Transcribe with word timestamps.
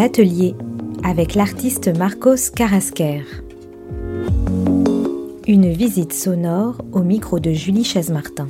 l'atelier 0.00 0.54
avec 1.04 1.34
l'artiste 1.34 1.94
Marcos 1.94 2.50
Carrasquer. 2.56 3.22
Une 5.46 5.70
visite 5.70 6.14
sonore 6.14 6.76
au 6.92 7.00
micro 7.00 7.38
de 7.38 7.52
Julie 7.52 7.84
Chaise-Martin. 7.84 8.48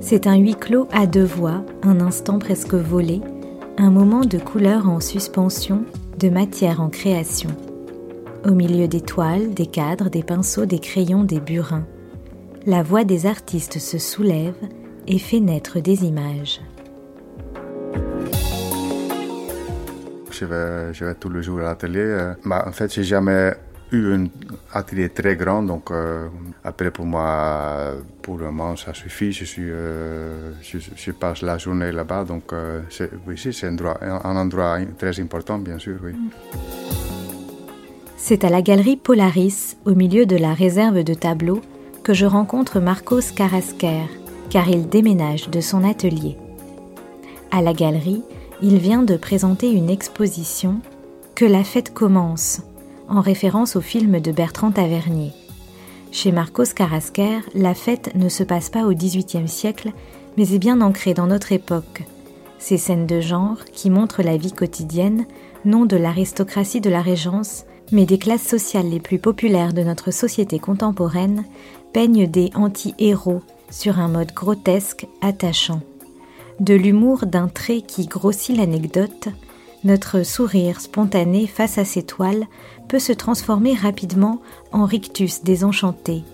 C'est 0.00 0.26
un 0.26 0.36
huis 0.36 0.54
clos 0.54 0.86
à 0.92 1.06
deux 1.06 1.24
voix, 1.24 1.64
un 1.84 2.02
instant 2.02 2.38
presque 2.38 2.74
volé, 2.74 3.22
un 3.78 3.90
moment 3.90 4.26
de 4.26 4.36
couleur 4.36 4.86
en 4.86 5.00
suspension, 5.00 5.82
de 6.18 6.28
matière 6.28 6.82
en 6.82 6.90
création. 6.90 7.48
Au 8.46 8.52
milieu 8.52 8.86
des 8.86 9.00
toiles, 9.00 9.54
des 9.54 9.66
cadres, 9.66 10.10
des 10.10 10.22
pinceaux, 10.22 10.66
des 10.66 10.78
crayons, 10.78 11.24
des 11.24 11.40
burins, 11.40 11.86
la 12.66 12.82
voix 12.82 13.04
des 13.04 13.26
artistes 13.26 13.78
se 13.78 13.98
soulève 13.98 14.56
et 15.06 15.18
fait 15.18 15.40
naître 15.40 15.80
des 15.80 16.04
images. 16.04 16.60
Je 20.30 20.44
vais, 20.44 20.94
je 20.94 21.04
vais 21.04 21.14
tout 21.14 21.28
le 21.28 21.42
jour 21.42 21.60
à 21.60 21.64
l'atelier. 21.64 21.98
Euh, 21.98 22.34
bah, 22.44 22.64
en 22.66 22.72
fait, 22.72 22.92
j'ai 22.92 23.02
jamais 23.02 23.52
eu 23.90 24.12
un 24.12 24.26
atelier 24.72 25.08
très 25.08 25.34
grand, 25.34 25.62
donc 25.62 25.90
euh, 25.90 26.28
après 26.62 26.90
pour 26.90 27.06
moi, 27.06 27.94
pour 28.22 28.36
le 28.36 28.44
moment, 28.46 28.76
ça 28.76 28.92
suffit. 28.94 29.32
Je, 29.32 29.44
suis, 29.44 29.70
euh, 29.70 30.52
je, 30.62 31.10
passe 31.10 31.42
la 31.42 31.58
journée 31.58 31.90
là-bas, 31.90 32.24
donc 32.24 32.52
oui, 33.26 33.36
c'est 33.38 33.66
un, 33.66 33.76
un, 34.02 34.36
endroit 34.36 34.78
très 34.98 35.18
important, 35.20 35.58
bien 35.58 35.78
sûr. 35.78 35.96
Oui. 36.04 36.12
C'est 38.16 38.44
à 38.44 38.50
la 38.50 38.60
galerie 38.60 38.96
Polaris, 38.96 39.76
au 39.86 39.94
milieu 39.94 40.26
de 40.26 40.36
la 40.36 40.52
réserve 40.52 41.02
de 41.02 41.14
tableaux, 41.14 41.62
que 42.02 42.14
je 42.14 42.26
rencontre 42.26 42.80
Marcos 42.80 43.32
Carrasquer, 43.34 44.02
car 44.50 44.68
il 44.68 44.88
déménage 44.88 45.50
de 45.50 45.60
son 45.60 45.84
atelier. 45.84 46.36
À 47.50 47.62
la 47.62 47.72
galerie, 47.72 48.22
il 48.62 48.78
vient 48.78 49.02
de 49.02 49.16
présenter 49.16 49.70
une 49.70 49.90
exposition 49.90 50.80
Que 51.34 51.44
la 51.44 51.64
fête 51.64 51.94
commence, 51.94 52.62
en 53.08 53.20
référence 53.20 53.76
au 53.76 53.80
film 53.80 54.20
de 54.20 54.32
Bertrand 54.32 54.72
Tavernier. 54.72 55.32
Chez 56.10 56.32
Marcos 56.32 56.72
Carrasquer, 56.74 57.38
la 57.54 57.74
fête 57.74 58.14
ne 58.14 58.28
se 58.28 58.42
passe 58.42 58.70
pas 58.70 58.84
au 58.84 58.92
XVIIIe 58.92 59.48
siècle, 59.48 59.92
mais 60.36 60.54
est 60.54 60.58
bien 60.58 60.80
ancrée 60.80 61.14
dans 61.14 61.26
notre 61.26 61.52
époque. 61.52 62.04
Ces 62.58 62.76
scènes 62.76 63.06
de 63.06 63.20
genre, 63.20 63.64
qui 63.72 63.90
montrent 63.90 64.22
la 64.22 64.36
vie 64.36 64.52
quotidienne, 64.52 65.26
non 65.64 65.84
de 65.84 65.96
l'aristocratie 65.96 66.80
de 66.80 66.90
la 66.90 67.02
Régence, 67.02 67.64
mais 67.92 68.04
des 68.04 68.18
classes 68.18 68.46
sociales 68.46 68.88
les 68.88 69.00
plus 69.00 69.18
populaires 69.18 69.72
de 69.72 69.82
notre 69.82 70.10
société 70.10 70.58
contemporaine, 70.58 71.44
peignent 71.92 72.26
des 72.26 72.50
anti-héros 72.54 73.42
sur 73.70 73.98
un 73.98 74.08
mode 74.08 74.32
grotesque, 74.32 75.06
attachant. 75.20 75.80
De 76.60 76.74
l'humour 76.74 77.26
d'un 77.26 77.48
trait 77.48 77.82
qui 77.82 78.06
grossit 78.06 78.56
l'anecdote, 78.56 79.28
notre 79.84 80.24
sourire 80.24 80.80
spontané 80.80 81.46
face 81.46 81.78
à 81.78 81.84
ces 81.84 82.02
toiles 82.02 82.46
peut 82.88 82.98
se 82.98 83.12
transformer 83.12 83.74
rapidement 83.74 84.40
en 84.72 84.84
rictus 84.84 85.44
désenchanté. 85.44 86.24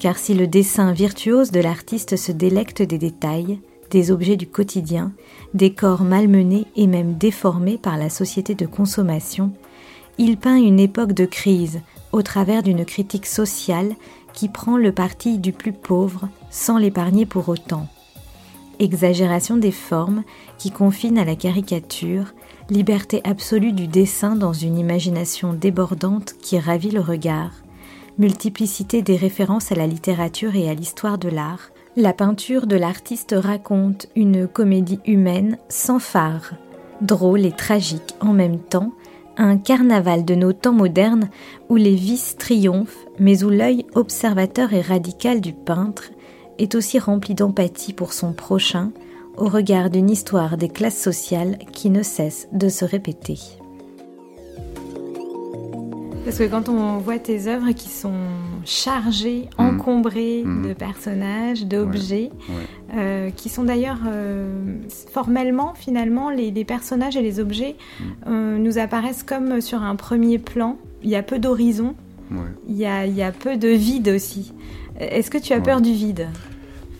Car 0.00 0.18
si 0.18 0.34
le 0.34 0.46
dessin 0.46 0.92
virtuose 0.92 1.52
de 1.52 1.60
l'artiste 1.60 2.16
se 2.16 2.32
délecte 2.32 2.82
des 2.82 2.98
détails, 2.98 3.60
des 3.90 4.10
objets 4.10 4.36
du 4.36 4.46
quotidien, 4.46 5.12
des 5.54 5.72
corps 5.72 6.02
malmenés 6.02 6.66
et 6.74 6.86
même 6.86 7.16
déformés 7.16 7.78
par 7.78 7.96
la 7.96 8.08
société 8.08 8.54
de 8.54 8.66
consommation, 8.66 9.52
il 10.18 10.36
peint 10.36 10.56
une 10.56 10.80
époque 10.80 11.12
de 11.12 11.26
crise 11.26 11.80
au 12.12 12.22
travers 12.22 12.62
d'une 12.62 12.84
critique 12.84 13.26
sociale 13.26 13.94
qui 14.32 14.48
prend 14.48 14.76
le 14.76 14.92
parti 14.92 15.38
du 15.38 15.52
plus 15.52 15.72
pauvre 15.72 16.28
sans 16.50 16.78
l'épargner 16.78 17.26
pour 17.26 17.48
autant. 17.48 17.86
Exagération 18.78 19.56
des 19.56 19.72
formes 19.72 20.22
qui 20.58 20.70
confine 20.70 21.18
à 21.18 21.24
la 21.24 21.36
caricature, 21.36 22.32
liberté 22.70 23.20
absolue 23.24 23.72
du 23.72 23.86
dessin 23.86 24.36
dans 24.36 24.54
une 24.54 24.78
imagination 24.78 25.52
débordante 25.52 26.34
qui 26.40 26.58
ravit 26.58 26.90
le 26.90 27.00
regard, 27.00 27.52
multiplicité 28.18 29.02
des 29.02 29.16
références 29.16 29.72
à 29.72 29.74
la 29.74 29.86
littérature 29.86 30.56
et 30.56 30.68
à 30.68 30.74
l'histoire 30.74 31.18
de 31.18 31.28
l'art, 31.28 31.70
la 31.96 32.12
peinture 32.12 32.66
de 32.66 32.76
l'artiste 32.76 33.34
raconte 33.36 34.06
une 34.14 34.46
comédie 34.46 35.00
humaine 35.04 35.58
sans 35.68 35.98
phare, 35.98 36.52
drôle 37.00 37.44
et 37.44 37.52
tragique 37.52 38.14
en 38.20 38.32
même 38.32 38.60
temps, 38.60 38.92
un 39.36 39.56
carnaval 39.56 40.24
de 40.24 40.34
nos 40.34 40.52
temps 40.52 40.72
modernes 40.72 41.30
où 41.68 41.76
les 41.76 41.94
vices 41.94 42.36
triomphent, 42.38 43.06
mais 43.18 43.44
où 43.44 43.50
l'œil 43.50 43.86
observateur 43.94 44.72
et 44.72 44.80
radical 44.80 45.40
du 45.40 45.52
peintre 45.52 46.10
est 46.58 46.74
aussi 46.74 46.98
rempli 46.98 47.34
d'empathie 47.34 47.92
pour 47.92 48.12
son 48.12 48.32
prochain, 48.32 48.92
au 49.36 49.48
regard 49.48 49.90
d'une 49.90 50.10
histoire 50.10 50.56
des 50.56 50.68
classes 50.68 51.00
sociales 51.00 51.58
qui 51.72 51.90
ne 51.90 52.02
cesse 52.02 52.48
de 52.52 52.68
se 52.68 52.84
répéter. 52.84 53.59
Parce 56.24 56.38
que 56.38 56.44
quand 56.44 56.68
on 56.68 56.98
voit 56.98 57.18
tes 57.18 57.48
œuvres 57.48 57.72
qui 57.72 57.88
sont 57.88 58.12
chargées, 58.64 59.48
mm. 59.58 59.62
encombrées 59.62 60.42
mm. 60.44 60.68
de 60.68 60.72
personnages, 60.74 61.64
d'objets, 61.64 62.30
euh, 62.94 63.30
qui 63.30 63.48
sont 63.48 63.64
d'ailleurs 63.64 64.00
euh, 64.06 64.76
formellement, 65.12 65.72
finalement, 65.74 66.30
les, 66.30 66.52
personnages 66.64 67.16
et 67.16 67.22
les 67.22 67.40
objets 67.40 67.76
mm. 67.98 68.04
euh, 68.26 68.58
nous 68.58 68.78
apparaissent 68.78 69.22
comme 69.22 69.60
sur 69.60 69.82
un 69.82 69.96
premier 69.96 70.38
plan. 70.38 70.76
Il 71.02 71.10
y 71.10 71.16
a 71.16 71.22
peu 71.22 71.38
d'horizon, 71.38 71.94
il, 72.68 72.76
y 72.76 72.86
a, 72.86 73.06
il 73.06 73.14
y 73.14 73.22
a 73.22 73.32
peu 73.32 73.56
de 73.56 73.68
vide 73.68 74.08
aussi. 74.08 74.52
Est-ce 74.98 75.30
que 75.30 75.38
tu 75.38 75.54
as 75.54 75.60
peur 75.60 75.80
du 75.80 75.92
vide? 75.92 76.28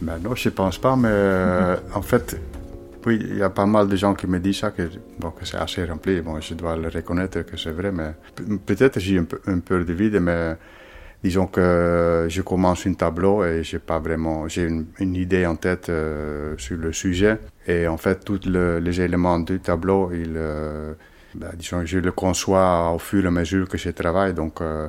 Ben 0.01 0.19
Non, 0.23 0.35
je 0.35 0.49
ne 0.49 0.55
pense 0.55 0.79
pas, 0.79 0.97
mais 0.97 1.77
en 1.95 2.01
fait, 2.01 2.41
oui, 3.07 3.19
il 3.21 3.39
y 3.39 3.43
a 3.43 3.51
pas 3.51 3.67
mal 3.67 3.89
de 3.89 3.97
gens 3.97 4.15
qui 4.15 4.27
me 4.27 4.39
disent 4.39 4.59
ça, 4.59 4.71
que, 4.71 4.83
bon, 5.19 5.31
que 5.31 5.45
c'est 5.45 5.57
assez 5.57 5.85
rempli. 5.85 6.21
Bon, 6.21 6.41
je 6.41 6.55
dois 6.55 6.77
le 6.77 6.89
reconnaître 6.89 7.43
que 7.43 7.57
c'est 7.57 7.71
vrai, 7.71 7.93
mais 7.93 8.13
peut-être 8.67 9.01
j'ai 9.01 9.19
un 9.19 9.25
peu, 9.25 9.41
un 9.47 9.61
peu 9.61 9.85
de 9.85 9.93
vide, 9.93 10.19
mais 10.21 10.57
disons 11.23 11.47
que 11.47 12.27
je 12.29 12.43
commence 12.43 12.87
un 12.87 12.95
tableau 12.95 13.45
et 13.45 13.63
j'ai 13.63 13.79
pas 13.79 13.99
vraiment, 13.99 14.49
j'ai 14.49 14.65
une, 14.65 15.15
idée 15.15 15.47
en 15.47 15.57
tête 15.57 15.89
euh, 15.89 16.55
sur 16.59 16.77
le 16.77 16.93
sujet. 16.93 17.39
Et 17.67 17.87
en 17.89 17.97
fait, 17.97 18.25
tous 18.25 18.41
les 18.47 19.01
éléments 19.01 19.39
du 19.41 19.61
tableau, 19.61 20.11
il, 20.13 20.35
euh, 20.37 20.95
ben, 21.35 21.51
disons, 21.55 21.85
je 21.87 21.99
le 21.99 22.13
conçois 22.13 22.93
au 22.93 22.99
fur 22.99 23.25
et 23.25 23.29
à 23.29 23.31
mesure 23.31 23.69
que 23.69 23.79
je 23.79 23.91
travaille. 23.91 24.35
Donc, 24.35 24.61
euh, 24.61 24.89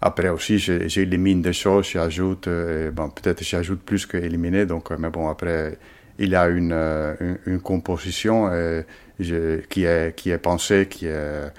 après 0.00 0.28
aussi, 0.28 0.58
j'élimine 0.58 1.42
des 1.42 1.52
choses, 1.52 1.88
j'ajoute, 1.88 2.48
bon, 2.92 3.10
peut-être 3.10 3.42
j'ajoute 3.42 3.80
plus 3.82 4.06
qu'éliminer. 4.06 4.66
Donc, 4.66 4.90
mais 4.98 5.10
bon, 5.10 5.28
après, 5.28 5.78
il 6.18 6.30
y 6.30 6.36
a 6.36 6.48
une, 6.48 6.72
euh, 6.72 7.14
une, 7.46 7.60
composition 7.60 8.48
euh, 8.50 8.82
qui, 9.68 9.84
est, 9.84 10.16
qui 10.16 10.30
est 10.30 10.38
pensée, 10.38 10.86
qui 10.88 11.06
est, 11.06 11.52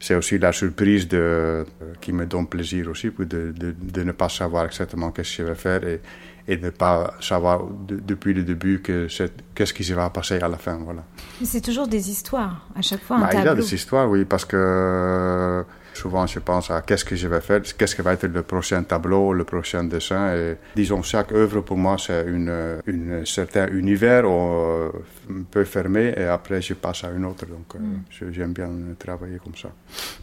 c'est 0.00 0.14
aussi 0.14 0.38
la 0.38 0.52
surprise 0.52 1.06
de, 1.06 1.64
qui 2.00 2.12
me 2.12 2.26
donne 2.26 2.46
plaisir 2.46 2.88
aussi, 2.88 3.10
de, 3.18 3.24
de, 3.24 3.74
de 3.78 4.02
ne 4.02 4.12
pas 4.12 4.28
savoir 4.28 4.64
exactement 4.64 5.10
qu'est-ce 5.10 5.36
que 5.36 5.42
je 5.44 5.48
vais 5.48 5.54
faire 5.54 5.84
et, 5.86 6.00
et 6.48 6.56
de 6.56 6.66
ne 6.66 6.70
pas 6.70 7.14
savoir 7.20 7.62
depuis 7.86 8.34
le 8.34 8.42
début 8.42 8.80
que 8.80 9.06
qu'est-ce 9.54 9.72
qui 9.74 9.84
se 9.84 9.92
va 9.92 10.10
passer 10.10 10.40
à 10.40 10.48
la 10.48 10.56
fin. 10.56 10.76
Voilà. 10.84 11.04
C'est 11.44 11.60
toujours 11.60 11.86
des 11.86 12.10
histoires, 12.10 12.66
à 12.74 12.82
chaque 12.82 13.02
fois. 13.02 13.18
Un 13.18 13.20
bah, 13.20 13.28
il 13.34 13.44
y 13.44 13.48
a 13.48 13.54
des 13.54 13.74
histoires, 13.74 14.10
oui, 14.10 14.24
parce 14.24 14.44
que 14.44 15.64
Souvent, 15.94 16.26
je 16.26 16.38
pense 16.38 16.70
à 16.70 16.82
qu'est-ce 16.82 17.04
que 17.04 17.16
je 17.16 17.28
vais 17.28 17.40
faire, 17.40 17.60
qu'est-ce 17.62 17.94
que 17.94 18.02
va 18.02 18.12
être 18.12 18.26
le 18.26 18.42
prochain 18.42 18.82
tableau, 18.82 19.32
le 19.32 19.44
prochain 19.44 19.84
dessin. 19.84 20.34
Et 20.34 20.56
disons, 20.76 21.02
chaque 21.02 21.32
œuvre 21.32 21.60
pour 21.60 21.76
moi, 21.76 21.96
c'est 21.98 22.24
une, 22.26 22.80
une 22.86 23.26
certain 23.26 23.68
univers 23.68 24.24
un 24.24 25.42
peu 25.50 25.64
fermé 25.64 26.14
et 26.16 26.24
après, 26.24 26.60
je 26.62 26.74
passe 26.74 27.04
à 27.04 27.10
une 27.10 27.24
autre. 27.24 27.46
Donc, 27.46 27.74
euh, 27.74 27.78
mm. 27.78 28.32
j'aime 28.32 28.52
bien 28.52 28.70
travailler 28.98 29.38
comme 29.42 29.56
ça. 29.56 29.70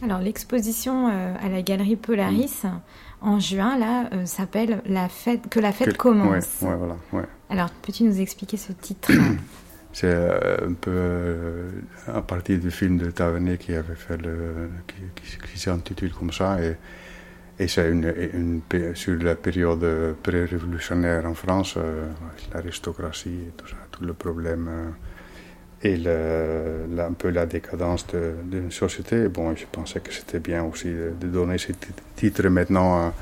Alors, 0.02 0.20
l'exposition 0.20 1.08
euh, 1.08 1.34
à 1.40 1.48
la 1.48 1.62
galerie 1.62 1.96
Polaris 1.96 2.64
mm. 2.64 2.80
en 3.22 3.40
juin, 3.40 3.78
là, 3.78 4.08
euh, 4.12 4.26
s'appelle 4.26 4.82
la 4.86 5.08
fête, 5.08 5.48
Que 5.48 5.60
la 5.60 5.72
fête 5.72 5.96
commence. 5.96 6.62
Ouais, 6.62 6.76
voilà, 6.76 6.96
ouais. 7.12 7.24
Alors, 7.50 7.70
peux-tu 7.82 8.04
nous 8.04 8.20
expliquer 8.20 8.56
ce 8.56 8.72
titre? 8.72 9.10
C'est 9.92 10.06
euh, 10.06 10.68
un 10.68 10.74
peu 10.74 10.90
euh, 10.92 11.70
à 12.06 12.20
partir 12.20 12.58
du 12.58 12.70
film 12.70 12.98
de 12.98 13.10
Tavernier 13.10 13.56
qui 13.56 13.74
avait 13.74 13.94
fait 13.94 14.18
le, 14.18 14.68
qui, 14.86 15.38
qui, 15.50 15.58
s'intitule 15.58 16.12
comme 16.12 16.32
ça 16.32 16.58
et, 16.60 16.76
c'est 17.66 17.90
une, 17.90 18.60
sur 18.94 19.20
la 19.20 19.34
période 19.34 20.14
pré-révolutionnaire 20.22 21.26
en 21.26 21.34
France, 21.34 21.74
euh, 21.76 22.06
l'aristocratie 22.54 23.46
et 23.48 23.52
tout 23.56 23.66
ça, 23.66 23.76
tout 23.90 24.04
le 24.04 24.12
problème 24.12 24.94
et 25.82 25.96
le, 25.96 26.86
un 27.00 27.12
peu 27.14 27.30
la 27.30 27.46
décadence 27.46 28.06
d'une 28.44 28.70
société. 28.70 29.26
Bon, 29.28 29.56
je 29.56 29.64
pensais 29.72 29.98
que 29.98 30.12
c'était 30.12 30.38
bien 30.38 30.62
aussi 30.62 30.88
de, 30.88 31.26
donner 31.26 31.58
ce 31.58 31.72
titre 32.14 32.46
maintenant. 32.48 33.12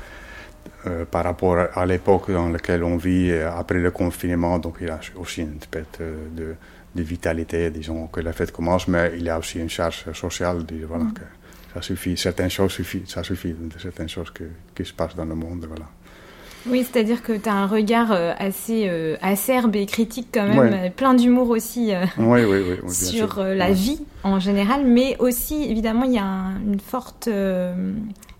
Euh, 0.85 1.05
par 1.05 1.23
rapport 1.23 1.57
à 1.73 1.85
l'époque 1.85 2.31
dans 2.31 2.49
laquelle 2.49 2.83
on 2.83 2.97
vit 2.97 3.31
euh, 3.31 3.51
après 3.51 3.79
le 3.79 3.91
confinement. 3.91 4.59
Donc 4.59 4.77
il 4.79 4.87
y 4.87 4.89
a 4.89 4.99
aussi 5.15 5.41
une 5.41 5.57
espèce 5.57 5.85
de, 5.99 6.55
de, 6.95 7.01
vitalité, 7.01 7.69
disons, 7.71 8.07
que 8.07 8.21
la 8.21 8.31
fête 8.31 8.51
commence, 8.51 8.87
mais 8.87 9.11
il 9.15 9.23
y 9.23 9.29
a 9.29 9.37
aussi 9.37 9.59
une 9.59 9.69
charge 9.69 10.05
sociale. 10.13 10.59
voilà, 10.87 11.05
mm. 11.05 11.13
que 11.13 11.21
ça 11.73 11.81
suffit, 11.81 12.15
certaines 12.15 12.49
choses 12.49 12.71
suffisent, 12.71 13.09
ça 13.09 13.23
suffit, 13.23 13.55
certaines 13.79 14.09
choses 14.09 14.31
qui 14.75 14.85
se 14.85 14.93
passent 14.93 15.15
dans 15.15 15.25
le 15.25 15.35
monde. 15.35 15.65
Voilà. 15.67 15.87
Oui, 16.67 16.85
c'est-à-dire 16.89 17.21
que 17.21 17.33
tu 17.33 17.49
as 17.49 17.53
un 17.53 17.67
regard 17.67 18.11
assez 18.11 18.89
acerbe 19.21 19.75
et 19.75 19.85
critique 19.85 20.29
quand 20.33 20.47
même, 20.47 20.91
plein 20.91 21.13
d'humour 21.13 21.49
aussi 21.49 21.91
oui, 22.17 22.43
oui, 22.43 22.57
oui, 22.83 22.93
sur 22.93 23.41
la 23.41 23.71
vie 23.71 24.01
en 24.23 24.39
général, 24.39 24.85
mais 24.85 25.15
aussi 25.19 25.69
évidemment 25.69 26.03
il 26.03 26.13
y 26.13 26.19
a 26.19 26.51
une 26.65 26.79
forte 26.79 27.29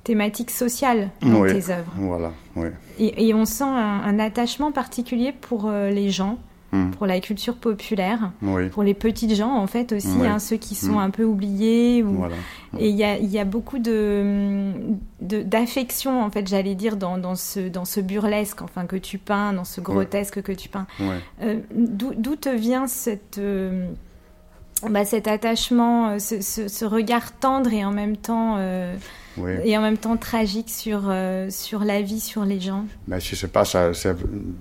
thématique 0.07 0.51
sociale 0.51 1.09
dans 1.21 1.45
tes 1.45 1.69
œuvres. 1.69 1.91
Voilà, 1.97 2.31
oui. 2.55 2.69
Et, 2.97 3.33
on 3.33 3.45
sent 3.45 3.65
un, 3.65 4.19
attachement 4.19 4.71
particulier 4.71 5.33
pour 5.33 5.69
les 5.69 6.09
gens 6.09 6.37
Mm. 6.71 6.91
pour 6.91 7.07
la 7.07 7.21
culture 7.21 7.55
populaire, 7.55 8.31
pour 8.71 8.83
les 8.83 8.93
petites 8.93 9.33
gens 9.35 9.55
en 9.55 9.67
fait 9.67 9.93
aussi, 9.93 10.25
hein, 10.25 10.37
ceux 10.37 10.57
qui 10.57 10.75
sont 10.75 10.93
mm. 10.93 10.97
un 10.97 11.09
peu 11.11 11.23
oubliés. 11.23 12.03
Et 12.77 12.89
il 12.89 12.95
y 12.95 13.05
a, 13.05 13.17
y 13.17 13.39
a, 13.39 13.45
beaucoup 13.45 13.79
de 13.79 14.73
d'affection 15.21 16.21
en 16.21 16.29
fait, 16.29 16.45
j'allais 16.45 16.75
dire 16.75 16.97
dans, 16.97 17.17
dans, 17.17 17.35
ce 17.35 17.69
dans 17.69 17.85
ce 17.85 18.01
burlesque, 18.01 18.61
enfin 18.61 18.85
que 18.85 18.97
tu 18.97 19.17
peins, 19.17 19.53
dans 19.53 19.63
ce 19.63 19.79
grotesque 19.79 20.41
que 20.41 20.51
tu 20.51 20.67
peins. 20.67 20.87
Euh, 21.41 21.59
d'où 21.73 22.35
te 22.35 22.49
vient 22.49 22.87
cette 22.87 23.37
euh, 23.37 23.87
bah, 24.89 25.05
cet 25.05 25.27
attachement, 25.27 26.11
euh, 26.11 26.19
ce, 26.19 26.41
ce, 26.41 26.85
regard 26.85 27.37
tendre 27.37 27.71
et 27.73 27.83
en 27.83 27.91
même 27.91 28.17
temps 28.17 28.57
et 29.63 29.77
en 29.77 29.81
même 29.81 29.97
temps 29.97 30.17
tragique 30.17 30.69
sur, 30.69 31.03
euh, 31.09 31.49
sur 31.49 31.83
la 31.83 32.01
vie, 32.01 32.19
sur 32.19 32.45
les 32.45 32.59
gens. 32.59 32.85
Mais 33.07 33.19
je 33.19 33.35
sais 33.35 33.47
pas, 33.47 33.65
ça, 33.65 33.91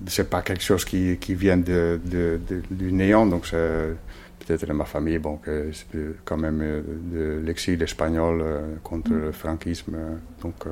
c'est 0.06 0.30
pas 0.30 0.42
quelque 0.42 0.62
chose 0.62 0.84
qui, 0.84 1.16
qui 1.18 1.34
vient 1.34 1.56
de, 1.56 2.00
de, 2.04 2.40
du 2.70 2.92
néant, 2.92 3.26
donc 3.26 3.46
c'est 3.46 3.96
peut-être 4.46 4.72
ma 4.72 4.84
famille, 4.84 5.18
bon, 5.18 5.38
c'est 5.44 5.98
quand 6.24 6.36
même 6.36 6.60
euh, 6.62 6.82
de 7.12 7.42
l'exil 7.44 7.82
espagnol 7.82 8.40
euh, 8.42 8.60
contre 8.82 9.10
mm. 9.10 9.20
le 9.20 9.32
franquisme, 9.32 9.96
donc. 10.42 10.64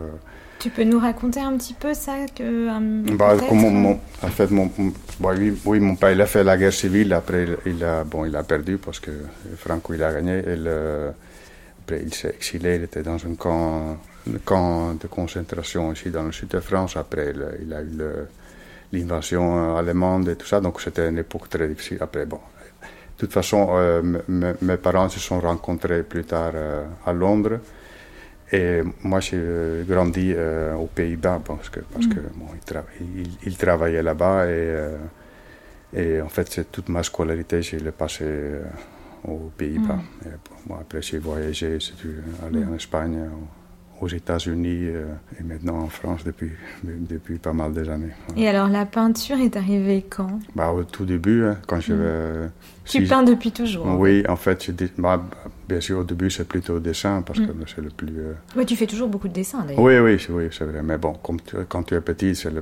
tu 0.59 0.71
peux 0.71 0.85
nous 0.85 0.99
raconter 0.99 1.41
un 1.41 1.57
petit 1.57 1.75
peu 1.75 1.95
ça 1.95 2.27
que, 2.35 2.69
bah, 3.17 3.37
mon, 3.53 3.99
En 4.23 4.29
fait, 4.29 4.51
mon, 4.51 4.71
bah, 5.21 5.31
oui, 5.37 5.57
oui, 5.65 5.81
mon 5.81 5.97
père 5.97 6.13
il 6.13 6.21
a 6.21 6.27
fait 6.27 6.45
la 6.45 6.57
guerre 6.57 6.73
civile. 6.73 7.13
Après, 7.13 7.47
il 7.67 7.83
a, 7.85 8.05
bon, 8.05 8.25
il 8.25 8.35
a 8.37 8.43
perdu 8.43 8.79
parce 8.79 9.01
que 9.01 9.11
Franco 9.57 9.95
il 9.95 10.03
a 10.03 10.13
gagné. 10.13 10.39
Et 10.39 10.57
le, 10.57 11.11
après, 11.83 12.03
il 12.03 12.15
s'est 12.15 12.31
exilé, 12.31 12.77
il 12.77 12.85
était 12.85 13.03
dans 13.03 13.17
un 13.27 13.35
camp, 13.35 13.99
camp 14.45 14.95
de 14.95 15.07
concentration 15.07 15.93
ici 15.93 16.11
dans 16.11 16.23
le 16.23 16.33
sud 16.33 16.49
de 16.49 16.61
France. 16.61 16.97
Après, 16.97 17.35
il, 17.63 17.73
a 17.73 17.83
eu 17.83 17.89
l'invasion 18.93 19.77
allemande 19.77 20.29
et 20.29 20.37
tout 20.37 20.47
ça, 20.47 20.61
donc 20.61 20.81
c'était 20.81 21.09
une 21.09 21.19
époque 21.19 21.49
très 21.51 21.69
difficile. 21.69 21.99
Après, 22.01 22.25
bon, 22.25 22.41
de 23.17 23.21
toute 23.21 23.33
façon, 23.33 23.69
euh, 23.71 24.03
mes 24.29 24.77
parents 24.77 25.09
se 25.09 25.21
sont 25.21 25.39
rencontrés 25.39 26.03
plus 26.03 26.25
tard 26.25 26.53
euh, 26.55 26.85
à 27.07 27.13
Londres. 27.13 27.61
Et 28.53 28.83
moi, 29.03 29.21
j'ai 29.21 29.85
grandi 29.89 30.33
euh, 30.35 30.75
aux 30.75 30.87
Pays-Bas 30.87 31.41
parce 31.45 31.71
que, 31.71 31.81
parce 31.81 32.07
que 32.07 32.19
mm. 32.21 32.33
bon, 32.35 32.47
il, 33.01 33.29
il, 33.47 33.57
travaillait 33.57 34.03
là-bas 34.03 34.47
et, 34.47 34.77
et 35.95 36.21
en 36.21 36.29
fait, 36.29 36.51
c'est 36.51 36.71
toute 36.71 36.89
ma 36.89 37.03
scolarité, 37.03 37.63
je 37.63 37.77
l'ai 37.77 37.93
passée 37.93 38.61
aux 39.27 39.51
Pays-Bas. 39.57 40.01
Mm. 40.67 40.73
après, 40.81 41.01
j'ai 41.03 41.19
voyagé, 41.19 41.79
j'ai 41.79 41.95
dû 41.95 42.17
aller 42.45 42.65
en 42.65 42.75
Espagne, 42.75 43.31
aux 44.05 44.09
États-Unis 44.09 44.81
euh, 44.83 45.07
et 45.41 45.43
maintenant 45.43 45.79
en 45.79 45.89
France 45.89 46.25
depuis, 46.25 46.51
depuis 46.83 47.39
pas 47.39 47.53
mal 47.53 47.73
d'années. 47.73 48.13
Et 48.37 48.47
alors, 48.49 48.69
la 48.69 48.85
peinture 48.85 49.39
est 49.39 49.57
arrivée 49.57 50.05
quand? 50.09 50.39
Bah, 50.55 50.73
Au 50.73 50.85
tout 50.85 51.05
début, 51.05 51.45
hein, 51.45 51.59
quand 51.67 51.81
je 51.81 51.95
mm. 51.95 52.51
Tu 52.85 53.05
peins 53.05 53.23
depuis 53.23 53.51
toujours 53.51 53.87
Oui, 53.99 54.25
en 54.29 54.37
fait, 54.37 54.71
bah, 54.99 55.25
bien 55.67 55.81
sûr, 55.81 56.01
au 56.01 56.05
début, 56.05 56.31
c'est 56.31 56.47
plutôt 56.47 56.79
dessin 56.81 57.23
parce 57.23 57.41
que 57.41 57.51
mm. 57.51 57.65
c'est 57.67 57.81
le 57.81 57.89
plus. 57.89 58.19
Euh, 58.19 58.35
oui, 58.57 58.67
tu 58.67 58.77
fais 58.77 58.87
toujours 58.87 59.09
beaucoup 59.09 59.29
de 59.29 59.33
dessins 59.33 59.65
d'ailleurs. 59.65 59.81
Oui, 59.81 59.99
oui, 59.99 60.19
oui 60.29 60.49
c'est 60.51 60.65
vrai. 60.65 60.83
Mais 60.83 60.99
bon, 60.99 61.15
comme 61.15 61.39
quand 61.69 61.83
tu 61.85 61.95
es 61.95 62.01
petit, 62.03 62.35
c'est 62.35 62.53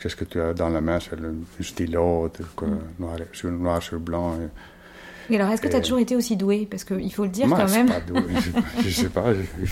qu'est-ce 0.00 0.16
que 0.16 0.24
tu 0.24 0.40
as 0.40 0.52
dans 0.52 0.68
la 0.68 0.82
main 0.82 0.98
C'est 1.00 1.18
le, 1.18 1.34
stylo, 1.60 2.30
mm. 2.60 2.66
noir, 2.98 3.16
sur, 3.32 3.50
noir 3.50 3.82
sur 3.82 3.98
blanc. 3.98 4.34
Et 4.34 4.48
alors, 5.30 5.50
est-ce 5.50 5.62
que 5.62 5.68
tu 5.68 5.76
as 5.76 5.80
toujours 5.80 5.98
été 5.98 6.16
aussi 6.16 6.36
doué? 6.36 6.66
Parce 6.70 6.84
qu'il 6.84 7.12
faut 7.12 7.24
le 7.24 7.30
dire 7.30 7.48
quand 7.48 7.70
même. 7.70 7.86
Pas 7.86 8.00
doué. 8.00 8.22
je, 8.80 8.86
ne 8.86 8.90
sais 8.90 9.08
pas, 9.08 9.24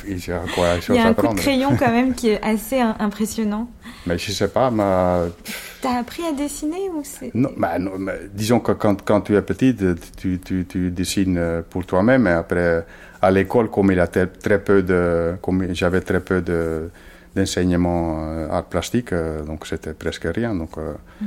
il 0.06 0.26
y 0.26 0.32
a 0.32 0.40
quoi 0.54 0.68
Il 0.88 0.94
y 0.94 0.98
a 0.98 1.08
un 1.08 1.14
coup 1.14 1.28
de 1.28 1.34
crayon 1.34 1.76
quand 1.78 1.90
même 1.90 2.14
qui 2.14 2.30
est 2.30 2.42
assez 2.42 2.80
impressionnant. 2.80 3.68
Mais 4.06 4.18
je 4.18 4.32
sais 4.32 4.48
pas, 4.48 4.70
ma... 4.70 5.24
T'as 5.80 5.98
appris 5.98 6.22
à 6.24 6.32
dessiner 6.32 6.90
ou 6.94 7.00
c'est... 7.02 7.34
Non, 7.34 7.50
bah, 7.56 7.78
non 7.78 7.92
disons 8.34 8.60
que 8.60 8.72
quand, 8.72 9.02
quand, 9.02 9.22
tu 9.22 9.34
es 9.34 9.42
petit, 9.42 9.74
tu, 10.16 10.38
tu, 10.38 10.66
tu 10.68 10.90
dessines 10.90 11.38
euh, 11.38 11.62
pour 11.68 11.86
toi-même, 11.86 12.26
et 12.26 12.32
après, 12.32 12.84
à 13.22 13.30
l'école, 13.30 13.70
comme 13.70 13.90
il 13.90 14.00
a 14.00 14.06
très 14.06 14.58
peu 14.58 14.82
de... 14.82 15.34
Comme 15.40 15.74
j'avais 15.74 16.00
très 16.00 16.20
peu 16.20 16.40
de 16.40 16.90
d'enseignement 17.36 18.24
euh, 18.24 18.50
art 18.50 18.64
plastique, 18.64 19.12
euh, 19.12 19.44
donc 19.44 19.64
c'était 19.64 19.94
presque 19.94 20.26
rien. 20.34 20.52
Donc, 20.52 20.76
mm. 20.76 21.26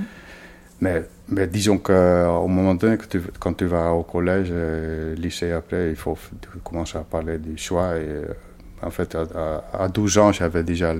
Mais, 0.84 1.02
mais 1.30 1.48
disons 1.48 1.78
qu'au 1.78 2.48
moment 2.50 2.76
donné, 2.76 2.98
que 2.98 3.06
tu, 3.06 3.22
quand 3.40 3.54
tu 3.54 3.66
vas 3.66 3.94
au 3.94 4.04
collège, 4.04 4.50
euh, 4.52 5.16
lycée 5.16 5.54
après, 5.54 5.92
il 5.92 5.96
faut 5.96 6.18
commencer 6.62 6.98
à 6.98 7.06
parler 7.16 7.38
du 7.38 7.58
choix. 7.58 7.96
Et, 7.96 8.06
euh, 8.06 8.26
en 8.82 8.92
fait, 8.92 9.16
à, 9.16 9.64
à 9.86 9.88
12 9.88 10.18
ans, 10.18 10.34
j'avais 10.34 10.64
déjà 10.66 10.94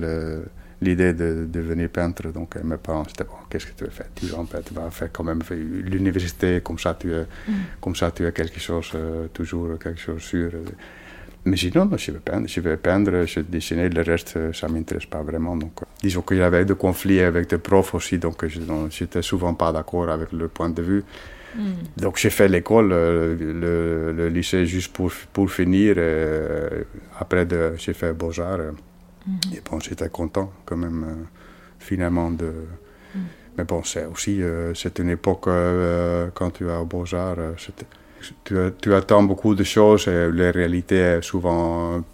l'idée 0.80 1.12
de, 1.12 1.46
devenir 1.46 1.90
peintre. 1.90 2.28
Donc 2.32 2.56
mes 2.64 2.78
parents, 2.78 3.04
c'était 3.06 3.24
bon, 3.24 3.36
qu'est-ce 3.50 3.66
que 3.66 3.76
tu 3.76 3.84
veux 3.84 3.90
faire? 3.90 4.06
Tu 4.14 4.26
vas 4.74 4.90
faire 4.90 5.10
quand 5.12 5.24
même 5.24 5.42
l'université, 5.50 6.62
comme 6.62 6.78
ça 6.78 6.96
tu 6.98 7.12
es, 7.12 7.26
mm. 7.46 7.52
comme 7.82 7.94
ça 7.94 8.10
tu 8.10 8.24
as 8.24 8.32
quelque 8.32 8.60
chose, 8.60 8.90
euh, 8.94 9.26
toujours 9.34 9.78
quelque 9.78 10.00
chose 10.00 10.22
sûr. 10.22 10.50
Mais 11.46 11.56
je 11.56 11.68
vais 11.68 12.18
peindre, 12.24 12.46
je 12.46 12.60
vais 12.60 12.76
peindre, 12.78 13.26
je 13.26 13.40
dessiner, 13.40 13.90
le 13.90 14.00
reste, 14.00 14.38
ça 14.54 14.66
ne 14.66 14.72
m'intéresse 14.72 15.04
pas 15.04 15.22
vraiment. 15.22 15.56
Donc, 15.56 15.82
euh, 15.82 15.84
disons 16.02 16.22
qu'il 16.22 16.38
y 16.38 16.42
avait 16.42 16.64
des 16.64 16.74
conflits 16.74 17.20
avec 17.20 17.50
des 17.50 17.58
profs 17.58 17.94
aussi, 17.94 18.18
donc 18.18 18.46
je 18.46 18.60
n'étais 18.60 19.20
souvent 19.20 19.52
pas 19.52 19.70
d'accord 19.70 20.08
avec 20.08 20.32
leur 20.32 20.48
point 20.48 20.70
de 20.70 20.80
vue. 20.80 21.04
Hmm. 21.54 21.72
Donc 21.98 22.16
j'ai 22.16 22.30
fait 22.30 22.48
l'école, 22.48 22.90
euh, 22.92 24.12
le, 24.16 24.28
lycée 24.28 24.64
juste 24.64 24.92
pour, 24.92 25.12
pour 25.32 25.50
finir. 25.50 25.96
Euh, 25.98 26.84
après, 27.20 27.46
j'ai 27.76 27.92
fait 27.92 28.14
Beaux-Arts. 28.14 28.72
Hmm. 29.26 29.54
Et 29.54 29.60
bon, 29.70 29.78
j'étais 29.80 30.08
content 30.08 30.50
quand 30.64 30.78
même, 30.78 31.26
finalement. 31.78 32.30
de 32.30 32.46
hmm. 33.14 33.18
Mais 33.58 33.64
bon, 33.64 33.84
c'est 33.84 34.06
aussi, 34.06 34.40
c'est 34.74 34.98
une 34.98 35.10
époque, 35.10 35.48
quand 36.34 36.50
tu 36.50 36.66
es 36.66 36.74
au 36.74 36.86
Beaux-Arts, 36.86 37.54
tu, 38.44 38.94
attends 38.94 39.22
beaucoup 39.22 39.54
de 39.54 39.64
choses 39.64 40.08
et 40.08 40.30
la 40.30 40.50
réalité 40.50 40.96
est 40.96 41.22
souvent 41.22 41.96
un 41.96 42.04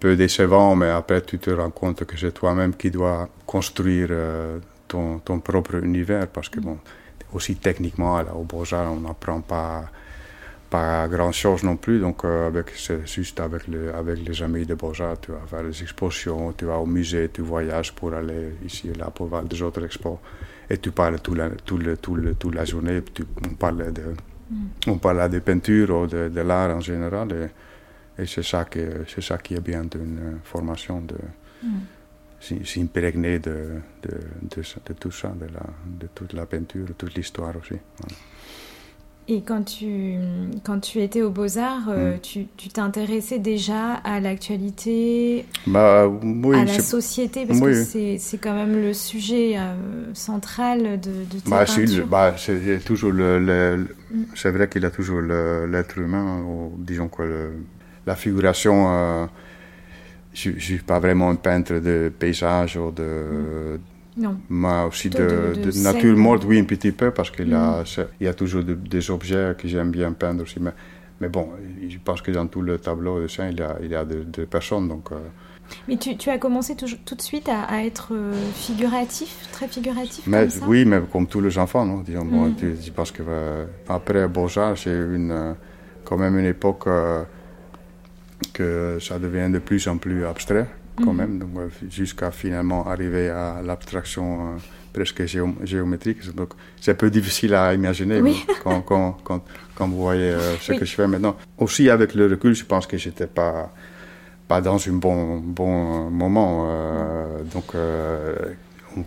peu 0.00 0.16
décevante, 0.16 0.78
mais 0.78 0.90
après 0.90 1.22
tu 1.22 1.38
te 1.38 1.50
rends 1.50 1.70
compte 1.70 2.04
que 2.04 2.16
c'est 2.16 2.32
toi-même 2.32 2.74
qui 2.74 2.90
dois 2.90 3.28
construire 3.46 4.08
euh, 4.10 4.58
ton, 4.88 5.20
propre 5.40 5.76
univers 5.76 6.26
parce 6.28 6.48
que 6.48 6.60
bon, 6.60 6.78
aussi 7.32 7.56
techniquement 7.56 8.18
là, 8.18 8.34
au 8.34 8.44
Beaux-Arts 8.44 8.92
on 8.92 9.00
n'apprend 9.00 9.40
pas 9.40 9.84
pas 10.70 11.06
grand 11.08 11.30
chose 11.32 11.62
non 11.62 11.76
plus. 11.76 12.00
Donc 12.00 12.24
euh, 12.24 12.48
avec 12.48 12.70
c'est 12.76 13.06
juste 13.06 13.38
avec 13.40 13.68
les 13.68 13.88
avec 13.88 14.18
les 14.26 14.42
amis 14.42 14.66
de 14.66 14.74
Beaux-Arts 14.74 15.20
tu 15.20 15.30
vas 15.32 15.46
faire 15.46 15.62
des 15.62 15.82
expositions 15.82 16.52
tu 16.52 16.64
vas 16.64 16.78
au 16.78 16.86
musée 16.86 17.30
tu 17.32 17.42
voyages 17.42 17.92
pour 17.92 18.12
aller 18.14 18.56
ici 18.64 18.88
et 18.90 18.94
là 18.94 19.06
pour 19.10 19.26
voir 19.26 19.44
des 19.44 19.60
autres 19.62 19.84
expos. 19.84 20.18
Et 20.70 20.78
tu 20.78 20.90
parles 20.90 21.20
toute 21.20 21.36
la, 21.36 21.50
tout 21.50 21.76
le, 21.76 21.96
tout 21.96 22.16
le, 22.16 22.34
toute 22.34 22.54
la 22.54 22.64
journée 22.64 23.02
tu, 23.14 23.24
on 23.46 23.54
parle 23.54 23.92
de 23.92 24.02
Mm. 24.50 24.66
On 24.88 24.98
parle 24.98 25.28
de 25.30 25.38
peinture 25.40 26.02
ou 26.02 26.06
de, 26.06 26.28
de 26.28 26.40
l'art 26.40 26.76
en 26.76 26.80
général. 26.80 27.50
Et, 28.18 28.22
et 28.22 28.26
c'est 28.26 28.42
ça, 28.44 28.64
ça, 29.20 29.38
qui 29.38 29.54
est 29.54 29.60
bien 29.60 29.84
d'une 29.84 30.40
formation, 30.44 31.00
de 31.00 31.16
mm. 31.62 32.64
s'imprégner 32.64 33.38
de, 33.38 33.80
de, 34.02 34.10
de, 34.10 34.62
de, 34.86 34.92
tout 34.94 35.10
ça, 35.10 35.28
de, 35.28 35.46
la, 35.46 35.66
de 35.86 36.08
toute 36.14 36.32
la 36.32 36.46
peinture, 36.46 36.88
toute 36.96 37.14
l'histoire 37.14 37.54
aussi. 37.56 37.78
Et 39.26 39.40
quand 39.40 39.62
tu, 39.62 40.16
quand 40.64 40.80
tu 40.80 41.00
étais 41.00 41.22
aux 41.22 41.30
Beaux-Arts, 41.30 41.88
euh, 41.88 42.16
mm. 42.16 42.46
tu 42.56 42.68
t'intéressais 42.68 43.38
déjà 43.38 43.94
à 44.04 44.20
l'actualité, 44.20 45.46
bah, 45.66 46.06
oui, 46.06 46.58
à 46.58 46.64
la 46.66 46.80
société, 46.80 47.46
parce 47.46 47.60
que 47.60 47.84
c'est 47.84 48.38
quand 48.38 48.54
même 48.54 48.74
le 48.74 48.92
sujet 48.92 49.56
euh, 49.56 50.12
central 50.12 51.00
de, 51.00 51.24
de 51.24 51.40
tes 51.42 51.50
bah, 51.50 51.64
bah, 52.06 52.34
c'est 52.36 52.84
toujours 52.84 53.12
le, 53.12 53.86
mm. 54.10 54.24
c'est 54.34 54.50
vrai 54.50 54.68
qu'il 54.68 54.84
a 54.84 54.90
toujours 54.90 55.22
l'être 55.22 55.96
humain, 55.96 56.42
ou, 56.42 56.72
disons 56.78 57.08
que 57.08 57.52
la 58.06 58.16
figuration. 58.16 58.92
Euh, 58.92 59.26
je 60.34 60.50
ne 60.50 60.58
suis 60.58 60.78
pas 60.78 60.98
vraiment 60.98 61.30
un 61.30 61.36
peintre 61.36 61.74
de 61.74 62.12
paysage 62.18 62.76
ou 62.76 62.90
de, 62.90 63.04
mm. 63.04 63.78
Non. 64.16 64.36
Mais 64.48 64.84
aussi 64.84 65.10
de, 65.10 65.54
nature 65.82 66.16
morte, 66.16 66.44
oui, 66.46 66.58
un 66.58 66.64
petit 66.64 66.92
peu, 66.92 67.10
parce 67.10 67.30
qu'il 67.30 67.48
y, 67.48 67.54
a, 67.54 67.82
mm. 67.82 68.24
y 68.24 68.28
a 68.28 68.34
toujours 68.34 68.62
des 68.62 69.10
objets 69.10 69.54
que 69.58 69.66
j'aime 69.66 69.90
bien 69.90 70.12
peindre 70.12 70.42
aussi. 70.42 70.60
Mais, 70.60 70.72
mais, 71.20 71.28
bon, 71.28 71.48
je 71.88 71.98
pense 71.98 72.22
que 72.22 72.30
dans 72.30 72.46
tout 72.46 72.62
le 72.62 72.78
tableau 72.78 73.18
de 73.18 73.22
dessin, 73.22 73.48
il 73.48 73.58
y 73.58 73.62
a, 73.62 73.76
il 73.82 73.90
y 73.90 73.94
a 73.94 74.04
des 74.04 74.46
personnes. 74.46 74.88
Donc, 74.88 75.10
euh. 75.10 75.16
Mais 75.88 75.96
tu, 75.96 76.16
tu, 76.16 76.30
as 76.30 76.38
commencé 76.38 76.76
tout, 76.76 76.86
tout 77.04 77.14
de 77.14 77.22
suite 77.22 77.48
à, 77.48 77.62
à, 77.62 77.82
être 77.82 78.12
euh, 78.12 78.34
figuratif, 78.54 79.48
très 79.50 79.66
figuratif 79.66 80.26
mais, 80.26 80.42
comme 80.42 80.50
ça? 80.50 80.66
Oui, 80.66 80.84
mais 80.84 81.00
comme 81.10 81.26
tous 81.26 81.40
les 81.40 81.58
enfants, 81.58 81.84
non 81.84 82.00
disons, 82.00 82.24
mm. 82.24 82.56
je 82.82 82.90
pense 82.90 83.10
que 83.10 83.22
euh, 83.26 83.64
après 83.88 84.28
Beaux-Arts, 84.28 84.78
c'est 84.78 84.94
une, 84.94 85.56
quand 86.04 86.18
même 86.18 86.38
une 86.38 86.46
époque 86.46 86.86
que 88.52 88.98
ça 89.00 89.18
devient 89.18 89.50
de 89.50 89.58
plus 89.58 89.88
en 89.88 89.96
plus 89.96 90.24
abstrait. 90.24 90.68
Quand 91.02 91.12
Mhm. 91.12 91.16
même, 91.16 91.38
donc, 91.38 91.50
euh, 91.58 91.68
jusqu'à 91.90 92.30
finalement 92.30 92.86
arriver 92.86 93.28
à 93.30 93.60
l'abstraction 93.64 94.26
euh, 94.54 94.58
presque 94.92 95.22
géo- 95.26 95.56
géométrique. 95.64 96.20
Donc, 96.34 96.50
c'est 96.80 96.92
un 96.92 96.94
peu 96.94 97.10
difficile 97.10 97.54
à 97.54 97.74
imaginer 97.74 98.20
Oui. 98.20 98.44
quand, 98.62 98.80
quand, 98.82 99.18
quand, 99.24 99.42
quand 99.74 99.88
vous 99.88 99.98
voyez 100.00 100.30
euh, 100.30 100.56
ce 100.58 100.72
Oui. 100.72 100.78
que 100.78 100.84
je 100.84 100.94
fais 100.94 101.06
maintenant. 101.08 101.36
Aussi, 101.58 101.90
avec 101.90 102.14
le 102.14 102.26
recul, 102.28 102.54
je 102.54 102.64
pense 102.64 102.86
que 102.86 102.96
j'étais 102.96 103.26
pas 103.26 103.72
pas 104.46 104.60
dans 104.60 104.76
un 104.88 104.92
bon 104.92 105.38
bon 105.38 106.10
moment. 106.10 106.66
euh, 106.68 107.42
donc, 107.52 107.74
euh, 107.74 108.36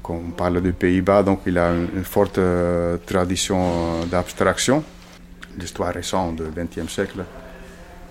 on, 0.10 0.32
parle 0.36 0.60
des 0.62 0.74
Pays-Bas, 0.74 1.24
donc 1.24 1.42
il 1.46 1.58
a 1.58 1.70
une, 1.72 1.88
une 1.96 2.04
forte 2.04 2.40
euh, 2.40 2.98
tradition 3.06 4.04
d'abstraction, 4.12 4.84
l'histoire 5.58 5.94
récente 5.94 6.38
du 6.38 6.44
XXe 6.56 6.92
siècle. 6.92 7.24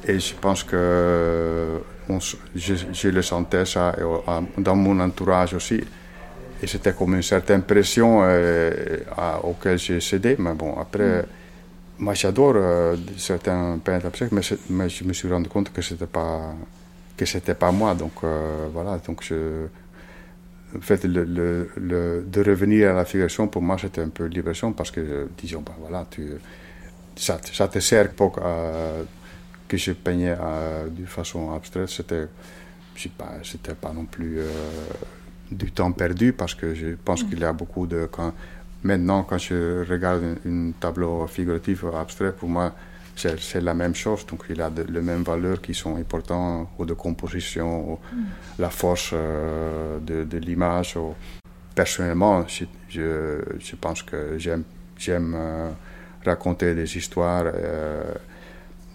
Et 0.06 0.18
je 0.20 0.34
pense 0.34 0.62
que 0.62 1.80
on 2.08 2.18
je, 2.20 2.74
je 2.92 3.08
le 3.08 3.22
sentais 3.22 3.64
ça 3.64 3.94
et, 3.98 4.02
euh, 4.02 4.40
dans 4.58 4.76
mon 4.76 4.98
entourage 5.00 5.54
aussi. 5.54 5.82
Et 6.62 6.66
c'était 6.66 6.92
comme 6.94 7.14
une 7.14 7.22
certaine 7.22 7.62
pression 7.62 8.20
euh, 8.22 8.70
à- 9.16 9.40
auquel 9.44 9.78
j'ai 9.78 10.00
cédé. 10.00 10.36
Mais 10.38 10.54
bon, 10.54 10.74
après, 10.80 11.24
moi 11.98 12.14
j'adore 12.14 12.54
euh, 12.56 12.96
certains 13.18 13.78
peintres 13.84 14.06
abstraits, 14.06 14.32
mais, 14.32 14.88
je 14.88 15.04
me 15.04 15.12
suis 15.12 15.30
rendu 15.30 15.48
compte 15.48 15.72
que 15.72 15.82
c'était 15.82 16.06
pas 16.06 16.54
que 17.16 17.24
c'était 17.26 17.54
pas 17.54 17.72
moi. 17.72 17.94
Donc 17.94 18.12
euh, 18.24 18.66
voilà, 18.72 18.98
donc 19.06 19.22
je, 19.22 19.66
en 20.76 20.80
fait, 20.80 21.04
le, 21.04 21.24
le- 21.24 21.70
le- 21.76 22.24
de 22.26 22.42
revenir 22.42 22.90
à 22.90 22.94
la 22.94 23.04
figuration 23.04 23.48
pour 23.48 23.62
moi 23.62 23.76
c'était 23.80 24.02
un 24.02 24.08
peu 24.08 24.24
libération 24.26 24.72
parce 24.72 24.90
que 24.90 25.28
disons, 25.38 25.60
ben 25.60 25.72
voilà, 25.80 26.06
tu, 26.10 26.26
ça, 27.16 27.36
te- 27.38 27.54
ça 27.54 27.68
te 27.68 27.78
sert 27.80 28.10
pas 28.12 28.30
à- 28.42 29.02
que 29.68 29.76
je 29.76 29.92
peignais 29.92 30.36
euh, 30.38 30.88
de 30.88 31.06
façon 31.06 31.52
abstraite, 31.52 31.88
c'était, 31.88 32.28
pas, 33.16 33.32
c'était 33.42 33.74
pas 33.74 33.92
non 33.92 34.04
plus 34.04 34.38
euh, 34.38 34.48
du 35.50 35.70
temps 35.70 35.92
perdu 35.92 36.32
parce 36.32 36.54
que 36.54 36.74
je 36.74 36.94
pense 37.04 37.22
qu'il 37.22 37.40
y 37.40 37.44
a 37.44 37.52
beaucoup 37.52 37.86
de 37.86 38.08
quand 38.10 38.32
maintenant 38.82 39.22
quand 39.22 39.38
je 39.38 39.88
regarde 39.88 40.22
un, 40.46 40.72
tableau 40.78 41.26
figuratif 41.26 41.82
ou 41.84 41.88
abstrait 41.88 42.32
pour 42.32 42.48
moi 42.48 42.72
c'est, 43.16 43.62
la 43.62 43.72
même 43.72 43.94
chose. 43.94 44.26
Donc 44.26 44.44
il 44.50 44.60
a 44.60 44.68
de, 44.68 44.82
les 44.82 45.00
mêmes 45.00 45.22
valeurs 45.22 45.60
qui 45.62 45.72
sont 45.72 45.96
importantes 45.96 46.68
ou 46.78 46.84
de 46.84 46.92
composition 46.92 47.92
ou 47.92 47.98
la 48.58 48.68
force 48.68 49.10
euh, 49.14 49.98
de, 50.00 50.24
de 50.24 50.38
l'image 50.38 50.96
ou- 50.96 51.14
personnellement 51.74 52.46
je, 52.46 52.64
je, 52.88 53.40
je 53.58 53.76
pense 53.76 54.02
que 54.02 54.38
j'aime 54.38 54.64
j'aime 54.98 55.34
euh, 55.36 55.70
raconter 56.24 56.74
des 56.74 56.96
histoires 56.96 57.44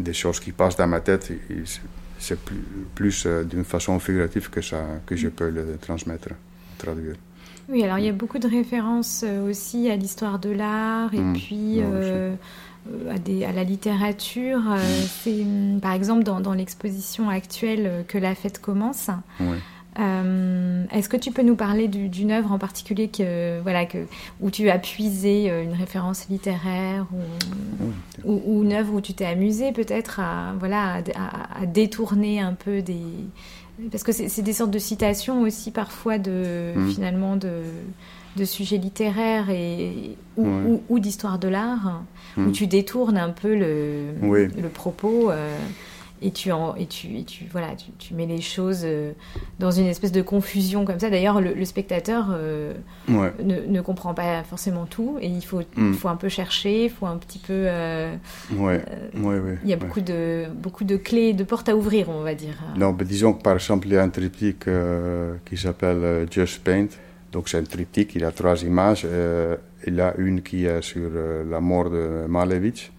des 0.01 0.13
choses 0.13 0.39
qui 0.39 0.51
passent 0.51 0.75
dans 0.77 0.87
ma 0.87 0.99
tête 1.01 1.31
c'est- 2.19 2.35
plus, 2.45 2.55
plus 2.95 3.23
euh, 3.25 3.43
d'une 3.43 3.63
façon 3.63 3.97
figurative 3.99 4.49
que 4.49 4.61
ça 4.61 4.83
que 5.05 5.15
je 5.15 5.27
peux 5.29 5.49
le 5.49 5.77
transmettre 5.81 6.29
traduire 6.77 7.15
Oui, 7.69 7.83
alors 7.83 7.97
il 7.99 8.05
y 8.05 8.09
a 8.09 8.13
beaucoup 8.13 8.37
de 8.39 8.47
références 8.47 9.23
euh, 9.25 9.49
aussi 9.49 9.89
à 9.89 9.95
l'histoire 9.95 10.37
de 10.39 10.49
l'art 10.51 11.13
et 11.13 11.19
Mm. 11.19 11.33
puis 11.33 11.75
euh, 11.81 12.35
à, 13.09 13.17
des- 13.17 13.43
à 13.45 13.51
la 13.51 13.63
littérature. 13.63 14.61
Euh, 14.71 14.77
C'est 15.23 15.45
par 15.81 15.93
exemple 15.93 16.23
dans, 16.23 16.39
dans 16.41 16.53
l'exposition 16.53 17.29
actuelle 17.29 18.05
que 18.07 18.17
la 18.17 18.35
fête 18.35 18.59
commence. 18.59 19.09
oui. 19.39 19.57
Euh, 19.99 20.83
Est-ce 20.91 21.09
que 21.09 21.17
tu 21.17 21.31
peux 21.31 21.41
nous 21.41 21.55
parler 21.55 21.87
du- 21.87 22.07
d'une 22.09 22.31
œuvre 22.31 22.51
en 22.51 22.57
particulier 22.57 23.09
que, 23.09 23.59
voilà, 23.61 23.85
que, 23.85 23.97
où 24.39 24.49
tu 24.49 24.69
as 24.69 24.79
puisé 24.79 25.49
euh, 25.51 25.63
une 25.63 25.73
référence 25.73 26.27
littéraire 26.29 27.05
ou, 27.11 27.17
Oui. 27.85 27.91
ou, 28.23 28.41
ou 28.59 28.63
une 28.63 28.73
œuvre 28.73 28.93
où 28.93 29.01
tu 29.01 29.13
t'es 29.13 29.25
amusé 29.25 29.71
peut-être 29.73 30.19
à, 30.21 30.53
voilà, 30.59 31.01
à, 31.59 31.65
détourner 31.65 32.39
un 32.39 32.53
peu 32.53 32.81
des... 32.81 33.01
Parce 33.91 34.03
que 34.03 34.11
c'est 34.11 34.41
des 34.43 34.53
sortes 34.53 34.71
de 34.71 34.79
citations 34.79 35.41
aussi 35.41 35.71
parfois 35.71 36.17
de, 36.19 36.73
Mm. 36.75 36.89
finalement 36.91 37.35
de, 37.35 37.61
de 38.37 38.45
sujets 38.45 38.77
littéraires 38.77 39.49
et, 39.49 40.15
ou, 40.37 40.43
Ouais. 40.45 40.63
ou- 40.67 40.83
ou 40.89 40.99
d'histoire 40.99 41.37
de 41.39 41.47
l'art, 41.47 42.03
où 42.37 42.41
Mm. 42.41 42.51
tu 42.53 42.67
détournes 42.67 43.17
un 43.17 43.29
peu 43.31 43.55
le, 43.55 44.13
Oui. 44.21 44.47
le 44.61 44.69
propos. 44.69 45.31
euh, 45.31 45.57
et 46.23 46.31
tu, 46.31 46.51
en, 46.51 46.75
et 46.75 46.85
tu, 46.85 47.17
et 47.17 47.23
tu, 47.23 47.45
voilà, 47.51 47.69
tu, 47.75 47.91
tu 47.97 48.13
mets 48.13 48.27
les 48.27 48.41
choses 48.41 48.81
euh, 48.83 49.11
dans 49.59 49.71
une 49.71 49.87
espèce 49.87 50.11
de 50.11 50.21
confusion 50.21 50.85
comme 50.85 50.99
ça. 50.99 51.09
D'ailleurs, 51.09 51.41
le, 51.41 51.53
le 51.53 51.65
spectateur 51.65 52.27
euh, 52.31 52.73
Ouais. 53.09 53.31
ne, 53.43 53.61
ne 53.67 53.81
comprend 53.81 54.13
pas 54.13 54.43
forcément 54.43 54.85
tout 54.85 55.17
et 55.21 55.27
il 55.27 55.41
faut, 55.43 55.61
Mm. 55.75 55.93
faut 55.93 56.09
un 56.09 56.15
peu 56.15 56.29
chercher, 56.29 56.85
il 56.85 56.89
faut 56.89 57.05
un 57.07 57.17
petit 57.17 57.39
peu. 57.39 57.53
euh, 57.53 58.13
Ouais. 58.55 58.83
Ouais, 59.15 59.39
ouais, 59.39 59.57
il 59.63 59.69
y 59.69 59.73
a 59.73 59.77
beaucoup, 59.77 60.01
de, 60.01 60.45
beaucoup 60.53 60.83
de 60.83 60.95
clés, 60.97 61.33
de 61.33 61.43
portes 61.43 61.69
à 61.69 61.75
ouvrir, 61.75 62.09
on 62.09 62.21
va 62.21 62.35
dire. 62.35 62.55
Non, 62.77 62.95
mais 62.97 63.05
disons 63.05 63.33
que 63.33 63.41
par 63.41 63.53
exemple, 63.53 63.87
il 63.87 63.93
y 63.93 63.97
a 63.97 64.03
un 64.03 64.09
triptyque 64.09 64.67
euh, 64.67 65.35
qui 65.45 65.57
s'appelle 65.57 65.97
euh, 66.03 66.25
Just 66.29 66.63
Paint. 66.63 66.87
Donc 67.31 67.47
c'est 67.49 67.57
un 67.57 67.63
triptyque, 67.63 68.13
il 68.15 68.25
a 68.25 68.31
trois 68.31 68.61
images. 68.63 69.03
euh, 69.05 69.55
il 69.87 69.95
y 69.95 70.01
a 70.01 70.13
une 70.17 70.41
qui 70.43 70.65
est 70.65 70.81
sur 70.83 71.01
euh, 71.15 71.43
la 71.49 71.59
mort 71.59 71.89
de 71.89 72.25
Malevich 72.27 72.91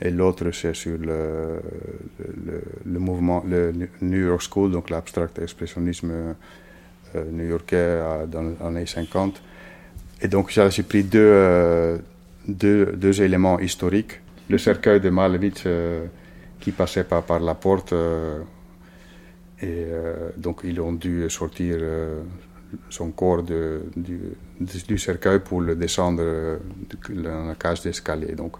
et 0.00 0.10
l'autre 0.10 0.50
c'est 0.52 0.74
sur 0.74 0.98
le, 0.98 1.60
le, 2.84 2.98
mouvement, 2.98 3.44
le 3.46 3.72
New 4.02 4.26
York 4.26 4.42
School, 4.42 4.70
donc 4.72 4.90
l'abstract 4.90 5.38
expressionnisme 5.38 6.10
euh, 7.16 7.24
new-yorkais 7.30 8.26
dans 8.28 8.42
les 8.42 8.56
années 8.66 8.86
50. 8.86 9.40
Et 10.22 10.28
donc 10.28 10.50
j'ai 10.50 10.82
pris 10.82 11.04
deux, 11.04 11.18
euh, 11.20 11.98
deux, 12.48 12.86
deux 12.96 13.22
éléments 13.22 13.58
historiques. 13.60 14.20
Le 14.48 14.58
cercueil 14.58 15.00
de 15.00 15.10
Malevich 15.10 15.62
euh, 15.66 16.06
qui 16.60 16.72
passait 16.72 17.04
par, 17.04 17.22
par 17.22 17.40
la 17.40 17.54
porte. 17.54 17.92
euh, 17.92 18.40
et 19.60 19.86
euh, 19.88 20.30
donc 20.36 20.60
ils 20.64 20.80
ont 20.80 20.92
dû 20.92 21.28
sortir 21.30 21.76
son 22.90 23.10
corps 23.12 23.42
de- 23.42 23.82
du, 23.96 24.20
du- 24.60 24.98
cercueil 24.98 25.38
pour 25.40 25.60
le 25.60 25.76
descendre 25.76 26.22
de- 26.22 26.58
dans 27.22 27.46
la 27.46 27.54
cage 27.54 27.82
d'escalier. 27.82 28.34
Donc 28.34 28.56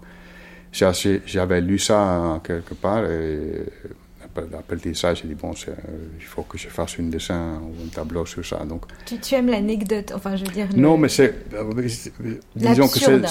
j'avais 1.25 1.61
lu 1.61 1.79
ça 1.79 1.99
hein, 2.01 2.41
quelque 2.43 2.73
part 2.73 3.05
et 3.05 3.63
après, 4.23 4.43
après 4.57 4.93
ça, 4.93 5.13
j'ai 5.13 5.27
dit 5.29 5.35
bon, 5.35 5.51
euh, 5.69 5.71
il 6.19 6.25
faut 6.25 6.41
que 6.43 6.57
je 6.57 6.67
fasse 6.67 6.97
un 6.99 7.03
dessin 7.03 7.61
ou 7.63 7.85
un 7.85 7.87
tableau 7.87 8.25
sur 8.25 8.45
ça. 8.45 8.57
Donc 8.65 8.83
Tu, 9.05 9.17
tu 9.19 9.35
aimes 9.35 9.47
l'anecdote, 9.47 10.11
enfin, 10.13 10.35
je 10.35 10.43
veux 10.43 10.51
dire. 10.51 10.67
le- 10.73 10.77
non, 10.81 10.97
mais 10.97 11.07
c'est. 11.07 11.33
euh, 11.53 11.63
Disons 12.55 12.87
que 12.89 12.99
c'est- 12.99 13.13
un 13.13 13.19
peu. 13.19 13.27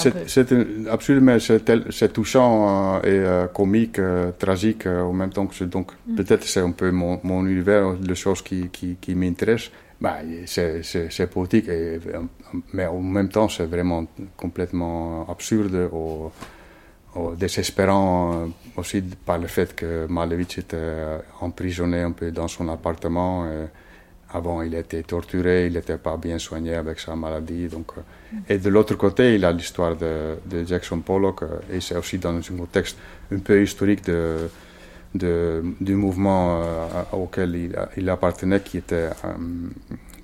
c'est 1.91 2.13
touchant 2.13 2.97
euh, 2.97 2.99
et 3.03 3.19
euh, 3.19 3.47
comique, 3.49 3.99
euh, 3.99 4.31
tragique 4.39 4.87
euh, 4.87 5.03
en 5.03 5.13
même 5.13 5.31
temps 5.31 5.47
que 5.47 5.55
c'est- 5.55 5.67
donc 5.67 5.93
Mm. 6.07 6.15
peut-être 6.17 6.45
c'est 6.45 6.61
un 6.61 6.71
peu 6.71 6.91
mon, 6.91 7.21
mon 7.23 7.45
univers, 7.47 7.93
les 8.01 8.15
choses 8.15 8.41
qui, 8.41 8.69
qui, 8.71 8.97
qui 9.01 9.15
m'intéressent. 9.15 9.71
Bah, 10.01 10.17
c'est 10.47 11.27
poétique, 11.31 11.69
et, 11.69 11.99
euh, 12.15 12.21
mais 12.73 12.87
en 12.87 13.01
même 13.01 13.29
temps 13.29 13.49
c'est 13.49 13.65
vraiment 13.67 14.07
complètement 14.37 15.27
absurde 15.31 15.89
ou 15.93 16.31
désespérant 17.37 18.33
euh, 18.35 18.47
aussi 18.77 19.03
par 19.03 19.39
le 19.39 19.47
fait 19.47 19.75
que 19.75 20.07
Malevich 20.09 20.59
était 20.59 20.77
euh, 20.77 21.19
emprisonné 21.41 22.01
un 22.01 22.13
peu 22.13 22.31
dans 22.31 22.49
son 22.49 22.69
appartement. 22.69 23.47
et 23.47 23.67
avant, 24.37 24.63
il 24.63 24.75
était 24.75 25.05
torturé, 25.05 25.67
il 25.69 25.75
n'était 25.75 25.97
pas 25.97 26.17
bien 26.17 26.39
soigné 26.41 26.75
avec 26.75 26.99
sa 26.99 27.15
maladie. 27.15 27.69
Donc, 27.69 27.93
euh, 27.97 28.01
Et 28.49 28.59
de 28.59 28.69
l'autre 28.69 28.97
côté, 28.97 29.37
il 29.37 29.45
a 29.45 29.53
l'histoire 29.53 29.95
de, 29.97 30.37
de 30.45 30.65
Jackson 30.65 30.99
Pollock, 31.01 31.43
euh, 31.45 31.61
et 31.73 31.81
c'est 31.81 31.97
aussi 31.97 32.19
dans 32.19 32.35
un 32.37 32.41
contexte 32.59 32.97
un 33.33 33.39
peu 33.39 33.63
historique 33.63 34.05
de, 34.07 34.49
de- 35.15 35.63
du 35.81 35.95
mouvement 35.95 36.63
euh, 36.65 36.87
auquel 37.13 37.71
il, 37.97 38.09
appartenait, 38.11 38.61
qui 38.61 38.79
était, 38.79 39.11
euh, 39.25 39.35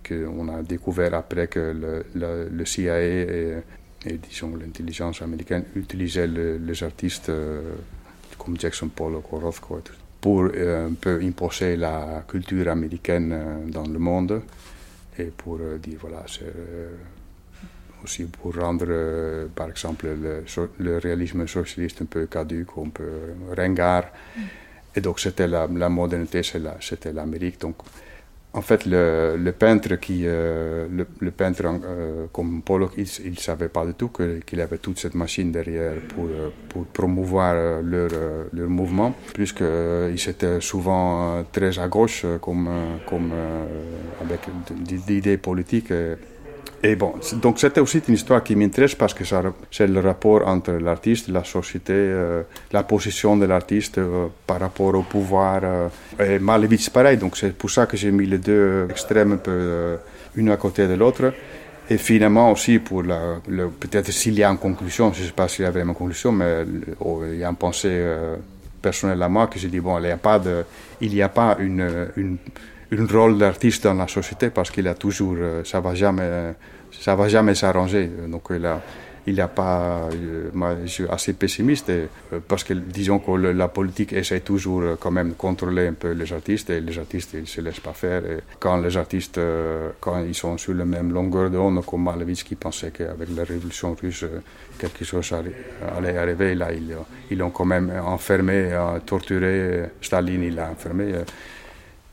qu'on 0.09 0.49
a 0.49 0.63
découvert 0.63 1.15
après 1.15 1.47
que 1.47 1.61
le, 1.61 2.05
le- 2.17 2.49
le 2.51 2.65
CIA 2.65 3.01
et, 3.01 3.63
et, 4.07 4.15
disons 4.19 4.57
l'intelligence 4.57 5.23
américaine 5.23 5.65
utilisaient 5.77 6.27
le- 6.27 6.59
les 6.59 6.83
artistes 6.83 7.29
euh, 7.29 7.75
comme 8.39 8.59
Jackson 8.59 8.89
Pollock 8.89 9.33
ou 9.33 9.39
Rothko 9.39 9.81
pour 10.21 10.49
euh, 10.55 10.89
un 10.89 10.95
peu 10.95 11.21
imposer 11.23 11.77
la 11.77 12.25
culture 12.29 12.69
américaine 12.69 13.33
euh, 13.33 13.71
dans 13.71 13.87
le 13.87 13.99
monde 13.99 14.43
et 15.19 15.25
pour 15.37 15.59
dire 15.83 15.99
voilà 16.01 16.25
c'est 16.27 16.53
aussi 18.03 18.25
pour 18.25 18.55
rendre 18.57 18.87
euh, 18.89 19.47
par 19.55 19.69
exemple 19.69 20.07
le, 20.07 20.45
so- 20.47 20.71
le 20.79 20.99
réalisme 20.99 21.47
socialiste 21.47 22.01
un 22.03 22.07
peu 22.07 22.27
caduque 22.27 22.71
un 22.79 22.89
peu 22.89 23.11
ringard. 23.57 24.05
Et 24.97 25.01
donc 25.01 25.21
c'était 25.21 25.47
la, 25.47 25.67
la 25.67 25.89
modernité 25.89 26.43
c'était 26.43 27.13
l'Amérique. 27.13 27.61
Donc 27.61 27.77
en 28.53 28.63
fait, 28.63 28.85
le, 28.85 29.37
le 29.37 29.53
peintre 29.53 29.95
qui, 29.97 30.23
euh, 30.25 30.89
le, 30.91 31.07
le 31.21 31.31
peintre 31.31 31.63
euh, 31.67 32.27
comme 32.33 32.63
Pollock, 32.63 32.93
il 32.97 33.31
ne 33.31 33.37
savait 33.37 33.69
pas 33.69 33.87
du 33.87 33.95
tout 33.95 34.11
qu'il 34.47 34.61
avait 34.61 34.79
toute 34.79 34.99
cette 34.99 35.15
machine 35.15 35.53
derrière 35.53 35.95
pour, 36.15 36.25
euh, 36.27 36.51
pour 36.69 36.85
promouvoir 36.87 37.55
euh, 37.55 37.81
leur, 37.83 38.11
euh, 38.13 38.45
leur 38.53 38.69
mouvement, 38.69 39.15
puisqu'ils 39.35 40.29
étaient 40.29 40.61
souvent 40.61 41.45
très 41.53 41.79
à 41.79 41.87
gauche, 41.87 42.27
comme, 42.41 42.69
comme 43.09 43.31
euh, 43.33 43.67
avec 44.21 44.41
politiques. 45.37 45.93
Et 46.83 46.97
bon, 46.97 47.13
donc 47.43 47.59
c'était 47.59 47.81
aussi 47.81 48.01
une 48.09 48.15
histoire 48.15 48.43
qui 48.43 48.57
m'intéresse 48.57 48.95
parce 48.95 49.13
que 49.13 49.23
c'est 49.71 49.87
le 49.87 50.01
rapport 50.01 50.47
entre 50.49 50.73
l'artiste, 50.73 51.29
la 51.29 51.45
société, 51.45 51.93
euh, 51.93 52.43
la 52.73 52.85
position 52.85 53.37
de 53.37 53.45
l'artiste 53.45 53.99
euh, 53.99 54.29
par 54.47 54.61
rapport 54.61 54.95
au 54.95 55.03
pouvoir. 55.03 55.61
Euh, 55.63 55.89
et 56.19 56.39
Malevich, 56.39 56.89
pareil, 56.89 57.19
donc 57.19 57.37
c'est 57.37 57.53
pour 57.53 57.71
ça 57.71 57.85
que 57.85 57.99
j'ai 57.99 58.11
mis 58.11 58.25
les 58.25 58.39
deux 58.39 58.87
extrêmes 58.89 59.33
un 59.33 59.37
peu 59.37 59.99
une 60.37 60.49
à 60.51 60.57
côté 60.57 60.89
de 60.89 60.95
l'autre. 60.95 61.35
Et 61.91 61.99
finalement 61.99 62.51
aussi 62.51 62.79
pour 62.79 63.03
le, 63.03 63.69
peut-être 63.79 64.11
s'il 64.11 64.39
y 64.39 64.45
a 64.45 64.49
une 64.49 64.57
conclusion, 64.57 65.13
je 65.13 65.21
ne 65.21 65.27
sais 65.27 65.33
pas 65.33 65.49
s'il 65.49 65.65
y 65.65 65.69
a 65.69 65.71
vraiment 65.71 65.91
une 65.91 65.99
conclusion, 65.99 66.33
mais 66.33 66.65
il 66.65 67.39
y 67.39 67.45
a 67.45 67.49
une 67.49 67.57
pensée 67.57 68.03
personnelle 68.81 69.23
à 69.23 69.29
moi 69.29 69.49
que 69.49 69.59
j'ai 69.59 69.69
dit 69.69 69.81
bon, 69.81 69.99
il 69.99 70.05
n'y 70.05 70.11
a 70.11 70.17
pas 70.17 70.39
de, 70.39 70.65
il 71.03 71.13
n'y 71.13 71.21
a 71.21 71.29
pas 71.29 71.59
une 71.59 72.39
un 72.93 73.07
rôle 73.07 73.39
d'artiste 73.39 73.85
dans 73.85 73.95
la 73.95 74.09
société 74.09 74.51
parce 74.51 74.71
qu'il 74.71 74.89
a 74.89 74.95
toujours, 74.95 75.37
euh, 75.39 75.63
ça 75.65 75.81
va 75.81 75.95
jamais, 75.95 76.55
ça 76.91 77.15
va 77.15 77.29
jamais 77.29 77.55
s'arranger. 77.55 78.11
Donc 78.29 78.49
il 78.51 78.67
a, 78.67 78.83
il 79.27 79.41
a 79.41 79.47
pas, 79.49 80.09
euh, 80.13 80.51
moi 80.53 80.75
je 80.83 80.89
suis 80.89 81.05
assez 81.09 81.35
pessimiste 81.35 81.91
euh, 81.91 82.07
parce 82.49 82.65
que 82.65 82.73
disons 82.75 83.21
que 83.21 83.31
la 83.31 83.69
politique 83.69 84.13
essaie 84.13 84.41
toujours 84.41 84.83
quand 84.99 85.13
même 85.13 85.31
de 85.31 85.35
contrôler 85.35 85.87
un 85.87 85.93
peu 85.93 86.13
les 86.13 86.33
artistes 86.33 86.71
et 86.71 86.81
les 86.81 86.99
artistes 86.99 87.35
ils 87.35 87.47
se 87.47 87.61
laissent 87.61 87.79
pas 87.79 87.93
faire. 87.93 88.25
Et 88.25 88.39
quand 88.59 88.79
les 88.79 88.97
artistes, 88.97 89.41
quand 90.01 90.25
ils 90.25 90.35
sont 90.35 90.59
sur 90.59 90.75
la 90.75 90.85
même 90.85 91.13
longueur 91.13 91.49
d'onde 91.49 91.85
comme 91.85 92.03
Malevich 92.03 92.43
qui 92.43 92.57
pensait 92.57 92.91
qu'avec 92.91 93.29
la 93.37 93.45
révolution 93.45 93.95
russe 93.95 94.25
quelque 94.79 95.05
chose 95.05 95.33
allait 95.97 96.17
arriver, 96.17 96.57
là 96.57 96.69
ils 97.31 97.39
l'ont 97.39 97.51
quand 97.51 97.67
même 97.67 97.93
enfermé, 98.05 98.77
torturé. 99.07 99.91
Staline 100.01 100.43
il 100.43 100.57
l'a 100.57 100.71
enfermé. 100.71 101.15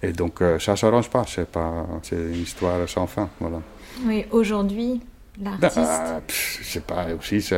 Et 0.02 0.12
donc 0.12 0.42
euh, 0.42 0.60
ça 0.60 0.74
ne 0.74 0.78
s'arrange 0.78 1.10
pas, 1.10 1.24
c'est 1.28 1.48
pas, 1.48 1.86
c'est 2.04 2.16
une 2.16 2.42
histoire 2.42 2.88
sans 2.88 3.08
fin, 3.08 3.30
voilà. 3.40 3.62
Oui, 4.06 4.26
aujourd'hui, 4.32 5.02
l'artiste. 5.42 5.76
Ben, 5.76 6.22
je 6.28 6.64
sais 6.64 6.82
pas, 6.82 7.08
aussi, 7.18 7.50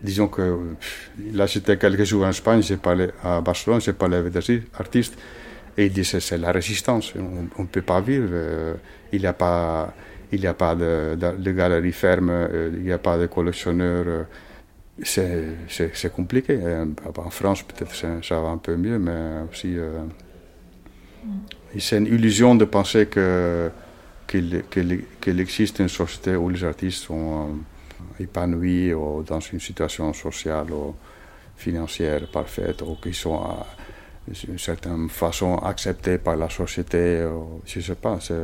disons 0.00 0.28
que 0.28 0.58
là 1.32 1.46
j'étais 1.46 1.76
quelques 1.76 2.04
jours 2.04 2.24
en 2.24 2.30
Espagne, 2.30 2.62
j'ai 2.62 2.76
parlé 2.76 3.08
à 3.24 3.40
Barcelone, 3.40 3.80
j'ai 3.80 3.92
parlé 3.92 4.16
avec 4.16 4.32
des 4.32 4.62
artistes, 4.78 5.18
et 5.76 5.86
ils 5.86 5.92
disaient 5.92 6.20
c'est 6.20 6.38
la 6.38 6.52
résistance, 6.52 7.12
on 7.16 7.62
ne 7.62 7.66
peut 7.66 7.82
pas 7.82 8.00
vivre, 8.00 8.28
euh, 8.30 8.74
il 9.12 9.20
n'y 9.20 9.26
a 9.26 9.32
pas, 9.32 9.92
il 10.30 10.46
a 10.46 10.54
pas 10.54 10.76
de, 10.76 11.16
de, 11.16 11.50
galerie 11.50 11.92
ferme, 11.92 12.30
euh, 12.30 12.70
il 12.74 12.84
n'y 12.84 12.92
a 12.92 12.98
pas 12.98 13.18
de 13.18 13.26
collectionneurs. 13.26 14.26
c'est 15.02 16.12
compliqué. 16.14 16.60
En 17.16 17.30
France, 17.30 17.64
peut-être 17.64 17.92
ça 18.24 18.40
va 18.40 18.48
un 18.50 18.58
peu 18.58 18.76
mieux, 18.76 19.00
mais 19.00 19.50
aussi 19.50 19.76
c'est 21.78 21.98
une 21.98 22.06
illusion 22.06 22.54
de 22.54 22.64
penser 22.64 23.06
que, 23.06 23.70
qu'il, 24.26 25.40
existe 25.40 25.78
une 25.80 25.88
société 25.88 26.36
où 26.36 26.48
les 26.48 26.64
artistes 26.64 27.04
sont 27.04 27.48
euh, 27.48 28.22
épanouis 28.22 28.92
ou 28.94 29.22
dans 29.22 29.40
une 29.40 29.60
situation 29.60 30.12
sociale 30.12 30.70
ou 30.70 30.94
financière 31.56 32.26
parfaite 32.30 32.82
ou 32.82 32.96
qu'ils 32.96 33.14
sont 33.14 33.40
d'une 34.26 34.58
certaine 34.58 35.08
façon 35.08 35.56
acceptés 35.58 36.18
par 36.18 36.36
la 36.36 36.48
société. 36.48 37.26
je 37.66 37.78
ne 37.78 37.84
sais 37.84 37.94
pas, 37.94 38.18
c'est, 38.20 38.34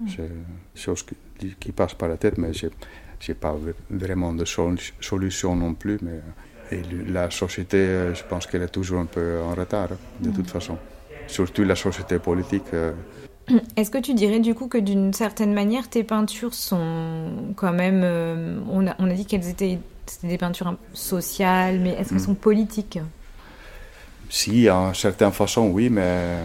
une 0.00 0.44
chose 0.74 1.02
qui, 1.02 1.54
qui, 1.58 1.72
passe 1.72 1.94
par 1.94 2.08
la 2.08 2.16
tête, 2.16 2.38
mais 2.38 2.52
je 2.52 2.66
n'ai 2.66 3.34
pas 3.34 3.56
vraiment 3.90 4.32
de 4.32 4.44
solution 4.44 5.56
non 5.56 5.74
plus. 5.74 5.98
Mais, 6.02 6.20
et 6.72 6.82
la 7.08 7.30
société, 7.30 8.14
je 8.14 8.22
pense 8.28 8.46
qu'elle 8.46 8.62
est 8.62 8.68
toujours 8.68 9.00
un 9.00 9.06
peu 9.06 9.40
en 9.40 9.54
retard, 9.54 9.90
de 10.20 10.30
toute 10.30 10.48
façon 10.48 10.78
surtout 11.26 11.64
la 11.64 11.76
société 11.76 12.18
politique. 12.18 12.64
Euh. 12.72 12.92
Est-ce 13.76 13.90
que 13.90 13.98
tu 13.98 14.14
dirais 14.14 14.40
du 14.40 14.54
coup 14.54 14.68
que 14.68 14.78
d'une 14.78 15.12
certaine 15.12 15.52
manière 15.52 15.88
tes 15.88 16.04
peintures 16.04 16.54
sont 16.54 17.52
quand 17.56 17.72
même, 17.72 18.02
euh, 18.02 18.60
on, 18.70 18.86
a, 18.86 18.94
on, 18.98 19.10
a, 19.10 19.14
dit 19.14 19.26
qu'elles 19.26 19.48
étaient, 19.48 19.78
des 20.22 20.38
peintures 20.38 20.76
sociales, 20.92 21.80
mais 21.80 21.90
est-ce 21.90 22.10
qu'elles 22.10 22.18
mm. 22.18 22.26
sont 22.26 22.34
politiques? 22.34 22.98
Si, 24.28 24.68
en 24.70 24.94
certaine 24.94 25.32
façon, 25.32 25.68
oui, 25.68 25.90
mais 25.90 26.38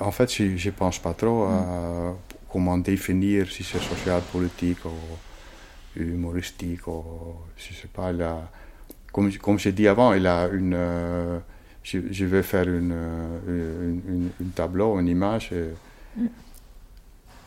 en 0.00 0.10
fait, 0.10 0.32
je 0.32 0.44
ne 0.44 0.70
pense 0.70 0.98
pas 0.98 1.14
trop 1.14 1.44
à 1.44 2.12
mm. 2.12 2.16
comment 2.50 2.78
définir 2.78 3.50
si 3.50 3.64
c'est 3.64 3.80
social, 3.80 4.20
politique 4.32 4.84
ou 4.84 6.00
humoristique. 6.00 6.86
Ou, 6.86 7.04
je 7.56 7.74
sais 7.74 7.88
pas, 7.88 8.12
comme, 9.12 9.32
comme 9.38 9.58
j'ai 9.58 9.72
dit 9.72 9.88
avant, 9.88 10.12
il 10.12 10.26
a 10.26 10.48
une. 10.48 10.76
Euh, 11.94 12.00
je, 12.10 12.24
vais 12.24 12.42
faire 12.42 12.68
une, 12.68 12.92
euh, 12.92 13.92
une, 14.08 14.30
une, 14.40 14.50
tableau, 14.50 14.98
une 14.98 15.08
image. 15.08 15.50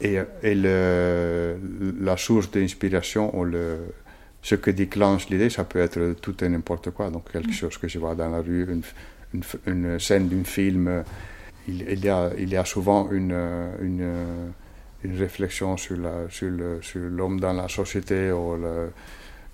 Et, 0.02 0.20
et, 0.44 0.56
le, 0.56 1.58
la 2.02 2.18
source 2.18 2.52
d'inspiration 2.52 3.38
ou 3.38 3.46
le, 3.46 3.78
ce 4.42 4.56
que 4.56 4.72
déclenche 4.72 5.30
l'idée, 5.30 5.50
ça 5.50 5.64
peut 5.64 5.80
être 5.80 6.16
tout 6.22 6.44
et 6.44 6.50
n'importe 6.50 6.92
quoi. 6.92 7.10
Donc 7.10 7.32
quelque 7.32 7.50
mm. 7.50 7.54
chose 7.54 7.78
que 7.78 7.88
je 7.88 8.00
vois 8.00 8.16
dans 8.16 8.30
la 8.30 8.42
rue, 8.42 8.82
une, 9.66 10.00
scène 10.00 10.30
d'un 10.30 10.44
film. 10.44 11.04
Il, 11.68 11.82
il, 11.90 12.06
y 12.06 12.10
a, 12.10 12.32
il 12.38 12.50
y 12.50 12.58
a 12.58 12.66
souvent 12.66 13.10
une, 13.12 13.36
une, 13.82 14.14
une 15.04 15.18
réflexion 15.18 15.78
sur 15.78 15.98
l'homme 15.98 16.30
sur 16.30 16.52
sur 16.82 17.40
dans 17.40 17.54
la 17.54 17.68
société. 17.68 18.32
Ou 18.32 18.56
le, 18.56 18.92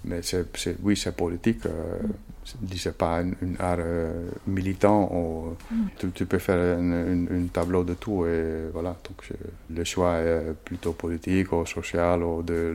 mais 0.04 0.22
c'est, 0.24 0.46
oui, 0.82 0.98
c'est 0.98 1.16
politique. 1.16 1.66
Euh, 1.66 2.00
c'est 2.44 2.98
pas 2.98 3.20
un, 3.20 3.32
art 3.60 3.78
euh, 3.80 4.30
militant. 4.48 5.10
Ou, 5.14 5.56
mm. 5.72 6.12
tu, 6.14 6.26
peux 6.26 6.40
faire 6.40 6.78
un 6.78 7.48
tableau 7.52 7.84
de 7.84 7.94
tout. 7.94 8.26
Et 8.26 8.70
voilà, 8.74 8.96
donc 9.08 9.30
le 9.70 9.84
choix 9.84 10.18
est 10.18 10.54
plutôt 10.66 10.94
politique 10.94 11.52
ou 11.54 11.66
social 11.66 12.24
ou 12.24 12.42
de 12.42 12.74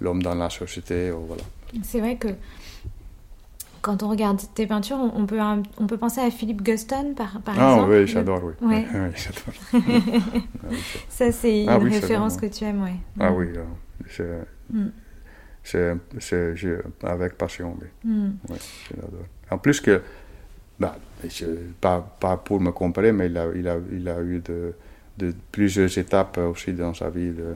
l'homme 0.00 0.22
dans 0.22 0.34
la 0.34 0.50
société. 0.50 1.10
Ou, 1.10 1.26
voilà. 1.26 1.42
C'est 1.82 2.00
vrai 2.00 2.16
que 2.16 2.28
quand 3.82 4.02
on 4.02 4.10
regarde 4.10 4.40
tes 4.54 4.66
peintures, 4.66 4.98
on 4.98 5.24
peut, 5.24 5.40
on 5.78 5.86
peut 5.86 5.96
penser 5.96 6.20
à 6.20 6.30
Philippe 6.30 6.62
Guston, 6.62 7.14
par, 7.16 7.40
par 7.40 7.54
ah, 7.58 7.72
exemple. 7.72 7.90
Oui, 7.90 8.06
j'adore, 8.06 8.42
oui. 8.44 8.52
Ouais. 8.60 8.86
oui 9.72 9.82
Ça, 11.08 11.32
c'est 11.32 11.64
ah 11.66 11.78
une 11.78 11.88
référence 11.88 12.36
que 12.36 12.46
tu 12.46 12.64
aimes, 12.64 12.82
oui. 12.82 12.98
Ah 13.18 13.32
oui, 13.32 13.48
c'est... 14.08 14.46
Mm 14.70 14.88
c'est 15.62 15.94
avec 17.02 17.34
passion. 17.36 17.76
Hmm. 18.04 18.30
en 19.50 19.58
plus 19.58 19.80
que, 19.80 20.02
bah, 20.78 20.96
pas, 21.80 22.00
pas, 22.20 22.36
pour 22.36 22.60
me 22.60 22.70
comparer, 22.72 23.12
mais 23.12 23.26
il 23.26 23.36
a, 23.36 23.46
il 23.54 23.68
a, 23.68 23.76
il 23.92 24.08
a 24.08 24.20
eu 24.22 24.40
de, 24.40 24.74
de, 25.18 25.34
plusieurs 25.52 25.96
étapes 25.98 26.38
aussi 26.38 26.72
dans 26.72 26.94
sa 26.94 27.10
vie 27.10 27.30
de 27.30 27.54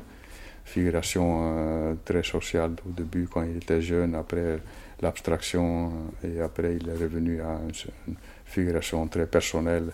figuration 0.64 1.40
euh, 1.42 1.94
très 2.04 2.22
sociale 2.22 2.72
au 2.86 2.90
début 2.90 3.28
quand 3.30 3.42
il 3.42 3.56
était 3.58 3.82
jeune, 3.82 4.14
après 4.14 4.58
l'abstraction 5.00 5.92
et 6.22 6.40
après 6.40 6.76
il 6.76 6.88
est 6.88 6.96
revenu 6.96 7.40
à 7.40 7.58
une, 8.06 8.14
figuration 8.44 9.06
très 9.08 9.26
personnelle. 9.26 9.90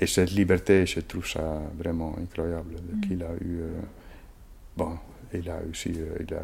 Et 0.00 0.06
cette 0.06 0.30
liberté, 0.30 0.86
je 0.86 1.00
trouve 1.00 1.26
ça 1.28 1.60
vraiment 1.76 2.16
incroyable 2.22 2.74
hmm. 2.74 3.00
qu'il 3.00 3.22
a 3.22 3.32
eu. 3.44 3.60
Euh, 3.60 3.80
bon, 4.76 4.96
il 5.34 5.50
a 5.50 5.58
aussi, 5.68 5.92
euh, 5.96 6.16
il 6.20 6.32
a, 6.34 6.40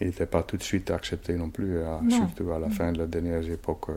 il 0.00 0.08
n'était 0.08 0.26
pas 0.26 0.42
tout 0.42 0.56
de 0.56 0.62
suite 0.62 0.90
accepté 0.90 1.34
non 1.34 1.50
plus, 1.50 1.82
hein, 1.82 2.00
surtout 2.08 2.50
à 2.52 2.58
la 2.58 2.68
fin 2.68 2.92
de 2.92 2.98
la 2.98 3.06
dernière 3.06 3.48
époque, 3.50 3.90
euh, 3.90 3.94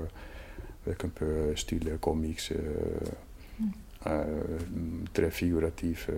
avec 0.85 1.03
un 1.03 1.09
peu 1.09 1.55
style 1.55 1.97
comics. 1.99 2.51
Euh, 2.51 3.59
mm. 3.59 3.65
euh, 4.07 4.41
très 5.13 5.31
figuratif. 5.31 6.09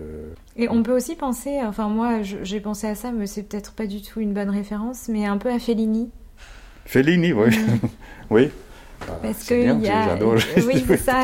Et 0.56 0.68
on 0.68 0.82
peut 0.82 0.94
aussi 0.94 1.16
penser, 1.16 1.60
enfin 1.62 1.88
moi 1.88 2.22
j'ai 2.22 2.60
pensé 2.60 2.86
à 2.86 2.94
ça, 2.94 3.10
mais 3.10 3.26
c'est 3.26 3.42
peut-être 3.42 3.72
pas 3.72 3.86
du 3.86 4.02
tout 4.02 4.20
une 4.20 4.34
bonne 4.34 4.50
référence, 4.50 5.08
mais 5.08 5.26
un 5.26 5.38
peu 5.38 5.50
à 5.50 5.58
Fellini. 5.58 6.10
Fellini, 6.84 7.32
oui. 7.32 7.48
Mm. 7.48 7.86
oui, 8.30 8.50
Parce 9.22 9.44
que 9.44 9.54
y 9.54 9.88
a... 9.88 10.08
j'adore. 10.08 10.36
Oui, 10.66 10.84
c'est 10.86 10.96
ça. 10.96 11.22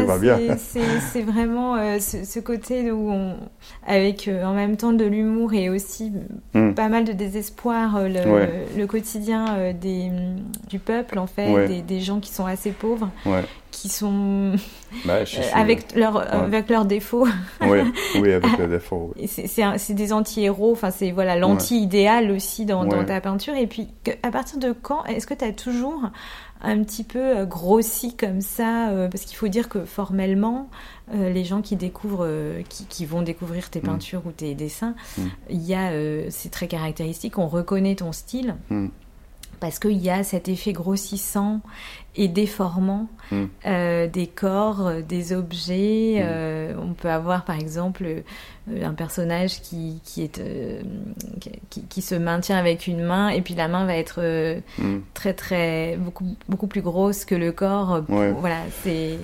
C'est 1.12 1.22
vraiment 1.22 1.76
euh, 1.76 1.98
ce, 1.98 2.40
côté 2.40 2.90
où 2.90 3.10
on, 3.10 3.36
avec 3.86 4.28
euh, 4.28 4.44
en 4.44 4.54
même 4.54 4.76
temps 4.76 4.92
de 4.92 5.04
l'humour 5.04 5.52
et 5.54 5.68
aussi 5.68 6.12
hmm. 6.54 6.72
pas 6.72 6.88
mal 6.88 7.04
de 7.04 7.12
désespoir, 7.12 7.96
euh, 7.96 8.08
le, 8.08 8.78
le 8.78 8.86
quotidien 8.86 9.72
des, 9.72 10.10
du 10.68 10.78
peuple 10.78 11.18
en 11.18 11.26
fait, 11.26 11.66
des, 11.66 11.82
des, 11.82 12.00
gens 12.00 12.20
qui 12.20 12.32
sont 12.32 12.46
assez 12.46 12.70
pauvres, 12.70 13.10
qui 13.70 13.88
sont 13.88 14.52
bah, 15.04 15.18
avec 15.54 15.94
leur 15.94 16.32
avec 16.32 16.68
leurs 16.68 16.84
défauts. 16.84 17.26
oui, 17.60 17.78
oui, 18.20 18.32
avec 18.32 18.58
leurs 18.58 18.68
défauts. 18.68 19.14
C'est 19.26 19.94
des 19.94 20.12
anti-héros. 20.12 20.72
Enfin, 20.72 20.90
c'est 20.90 21.10
voilà 21.10 21.36
l'anti-idéal 21.36 22.30
aussi 22.30 22.64
dans, 22.64 22.84
dans, 22.84 23.04
ta 23.04 23.20
peinture. 23.20 23.54
Et 23.54 23.66
puis, 23.66 23.88
à 24.22 24.30
partir 24.30 24.58
de 24.58 24.72
quand 24.72 25.04
est-ce 25.04 25.26
que 25.26 25.34
tu 25.34 25.44
as 25.44 25.52
toujours 25.52 26.02
un 26.60 26.82
petit 26.82 27.04
peu 27.04 27.38
euh, 27.38 27.46
grossi 27.46 28.16
comme 28.16 28.40
ça, 28.40 28.90
euh, 28.90 29.08
parce 29.08 29.24
qu'il 29.24 29.36
faut 29.36 29.48
dire 29.48 29.68
que 29.68 29.84
formellement, 29.84 30.68
euh, 31.14 31.30
les 31.30 31.44
gens 31.44 31.62
qui 31.62 31.76
découvrent, 31.76 32.28
qui, 32.68 33.06
vont 33.06 33.22
découvrir 33.22 33.70
tes 33.70 33.80
mm. 33.80 33.84
peintures 33.84 34.22
ou 34.26 34.32
tes 34.32 34.54
dessins, 34.54 34.94
mm. 35.16 35.22
il 35.50 35.62
y 35.62 35.74
a, 35.74 35.90
c'est 36.30 36.50
très 36.50 36.68
caractéristique, 36.68 37.38
on 37.38 37.48
reconnaît 37.48 37.96
ton 37.96 38.12
style. 38.12 38.56
Mm. 38.70 38.88
Parce 39.60 39.78
qu'il 39.78 39.98
y 39.98 40.10
a 40.10 40.24
cet 40.24 40.48
effet 40.48 40.72
grossissant 40.72 41.60
et 42.16 42.28
déformant 42.28 43.08
mm. 43.30 43.44
euh, 43.66 44.06
des 44.08 44.26
corps, 44.26 44.86
euh, 44.86 45.02
des 45.02 45.32
objets. 45.32 46.16
Mm. 46.18 46.22
Euh, 46.22 46.74
on 46.78 46.92
peut 46.92 47.10
avoir 47.10 47.44
par 47.44 47.58
exemple 47.58 48.22
un 48.82 48.92
personnage 48.94 49.60
qui, 49.62 50.00
qui 50.04 50.22
est, 50.22 50.42
qui, 51.70 51.82
qui, 51.82 52.02
se 52.02 52.14
maintient 52.14 52.58
avec 52.58 52.86
une 52.86 53.02
main 53.02 53.28
et 53.28 53.40
puis 53.40 53.54
la 53.54 53.68
main 53.68 53.86
va 53.86 53.96
être 53.96 54.20
mm. 54.78 54.98
très 55.14 55.32
très 55.32 55.96
beaucoup, 55.96 56.36
beaucoup 56.48 56.66
plus 56.66 56.82
grosse 56.82 57.24
que 57.24 57.34
le 57.34 57.52
corps. 57.52 58.02
Voilà, 58.08 58.60
c'est... 58.82 59.18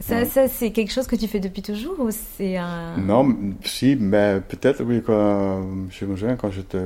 Ça, 0.00 0.24
ça 0.24 0.48
c'est 0.48 0.70
quelque 0.70 0.92
chose 0.92 1.06
que 1.06 1.16
tu 1.16 1.26
fais 1.26 1.40
depuis 1.40 1.62
toujours 1.62 1.98
ou 1.98 2.10
c'est 2.10 2.56
un... 2.56 2.96
Non, 2.96 3.36
si, 3.64 3.96
mais 3.96 4.40
peut-être, 4.46 4.82
oui, 4.84 5.02
quand, 5.04 5.62
je 5.90 6.04
me 6.04 6.16
souviens 6.16 6.36
quand 6.36 6.50
j'étais, 6.50 6.78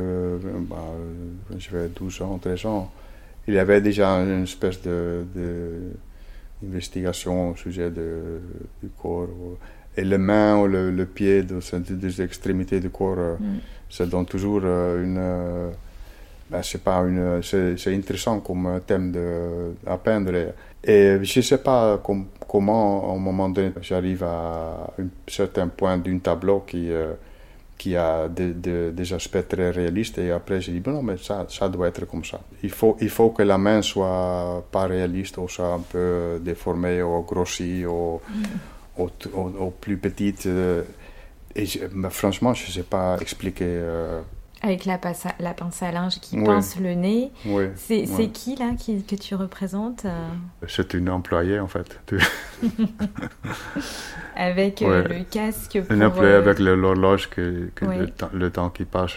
bah, 0.69 0.77
j'avais 1.59 1.89
12 1.89 2.23
ans, 2.23 2.39
13 2.39 2.67
ans, 2.67 2.91
il 3.47 3.55
y 3.55 3.59
avait 3.59 3.81
déjà 3.81 4.09
une 4.09 4.45
espèce 4.45 4.81
de, 4.83 5.25
d'investigation 6.63 7.51
au 7.51 7.57
sujet 7.57 7.91
de, 7.91 8.41
du 8.83 8.89
corps. 8.91 9.29
Et 9.97 10.05
les 10.05 10.19
mains 10.19 10.59
ou 10.59 10.67
le, 10.67 10.91
le 10.91 11.05
pied, 11.05 11.43
des 11.43 12.23
extrémités 12.23 12.81
du 12.81 12.89
corps, 12.89 13.17
euh, 13.19 13.35
mm. 13.39 13.59
ça 13.91 14.07
donne 14.07 14.25
toujours 14.25 14.63
euh, 14.65 15.05
une... 15.05 15.73
Ben, 16.51 16.63
c'est 16.63 16.83
pas 16.83 17.01
une... 17.01 17.43
C'est, 17.43 17.95
intéressant 17.95 18.41
comme 18.41 18.81
thème 18.87 19.13
de, 19.13 19.75
à 19.87 19.99
peindre. 19.99 20.55
Et 20.85 21.19
je 21.23 21.39
ne 21.39 21.43
sais 21.43 21.59
pas 21.59 22.03
comment, 22.49 23.11
à 23.11 23.15
un 23.15 23.19
moment 23.19 23.49
donné, 23.49 23.73
j'arrive 23.81 24.25
à 24.25 24.93
un 24.99 25.07
certain 25.29 25.69
point 25.69 25.97
d'un 25.99 26.19
tableau 26.19 26.61
qui 26.61 26.91
qui 27.83 27.97
a 27.97 28.29
des 28.29 29.13
aspects 29.13 29.49
très 29.49 29.71
réalistes. 29.71 30.17
Et 30.19 30.31
après, 30.31 30.61
j'ai 30.61 30.71
dit, 30.71 30.79
bon, 30.79 30.93
non, 30.93 31.03
mais 31.03 31.17
ça, 31.17 31.47
ça 31.49 31.69
doit 31.69 31.89
être 31.89 32.05
comme 32.07 32.25
ça. 32.25 32.39
Il 32.63 32.71
faut, 32.71 32.97
il 33.01 33.09
faut 33.11 33.31
que 33.31 33.43
la 33.43 33.59
main 33.59 33.83
soit 33.83 34.65
pas 34.71 34.87
réaliste, 34.87 35.37
ou 35.39 35.49
soit 35.49 35.73
un 35.73 35.81
peu 35.81 36.41
déformée, 36.41 37.03
ou 37.03 37.23
grossie, 37.23 37.85
ou, 37.85 38.21
mm. 38.97 39.71
plus 39.81 39.97
petite. 39.97 40.47
Euh, 40.47 40.85
et 41.57 41.67
franchement, 42.11 42.55
je 42.55 42.69
ne 42.69 42.71
sais 42.71 42.85
pas 42.85 43.17
expliquer. 43.21 43.65
Euh, 43.67 44.21
avec 44.63 44.85
la, 44.85 44.99
la 45.41 45.55
pince 45.55 45.83
à 45.83 45.91
linge 45.91 46.21
qui 46.21 46.41
pince 46.43 46.79
le 46.81 46.95
nez. 46.95 47.33
c'est 47.75 48.29
qui 48.33 48.57
là 48.57 48.71
qui, 48.79 49.03
que 49.03 49.17
tu 49.17 49.35
représentes 49.35 50.05
euh? 50.05 50.29
C'est 50.69 50.95
une 50.95 51.11
employée 51.11 51.59
en 51.59 51.67
fait. 51.67 52.01
avec 54.37 54.83
euh, 54.83 55.07
le 55.09 55.25
casque 55.25 55.83
pour... 55.83 55.93
Une 55.93 56.05
employée 56.05 56.35
euh, 56.35 56.39
avec 56.39 56.61
l'horloge, 56.61 57.29
que, 57.29 57.71
que 57.75 57.85
le, 58.33 58.51
temps, 58.51 58.71
qui 58.71 58.85
passe, 58.85 59.17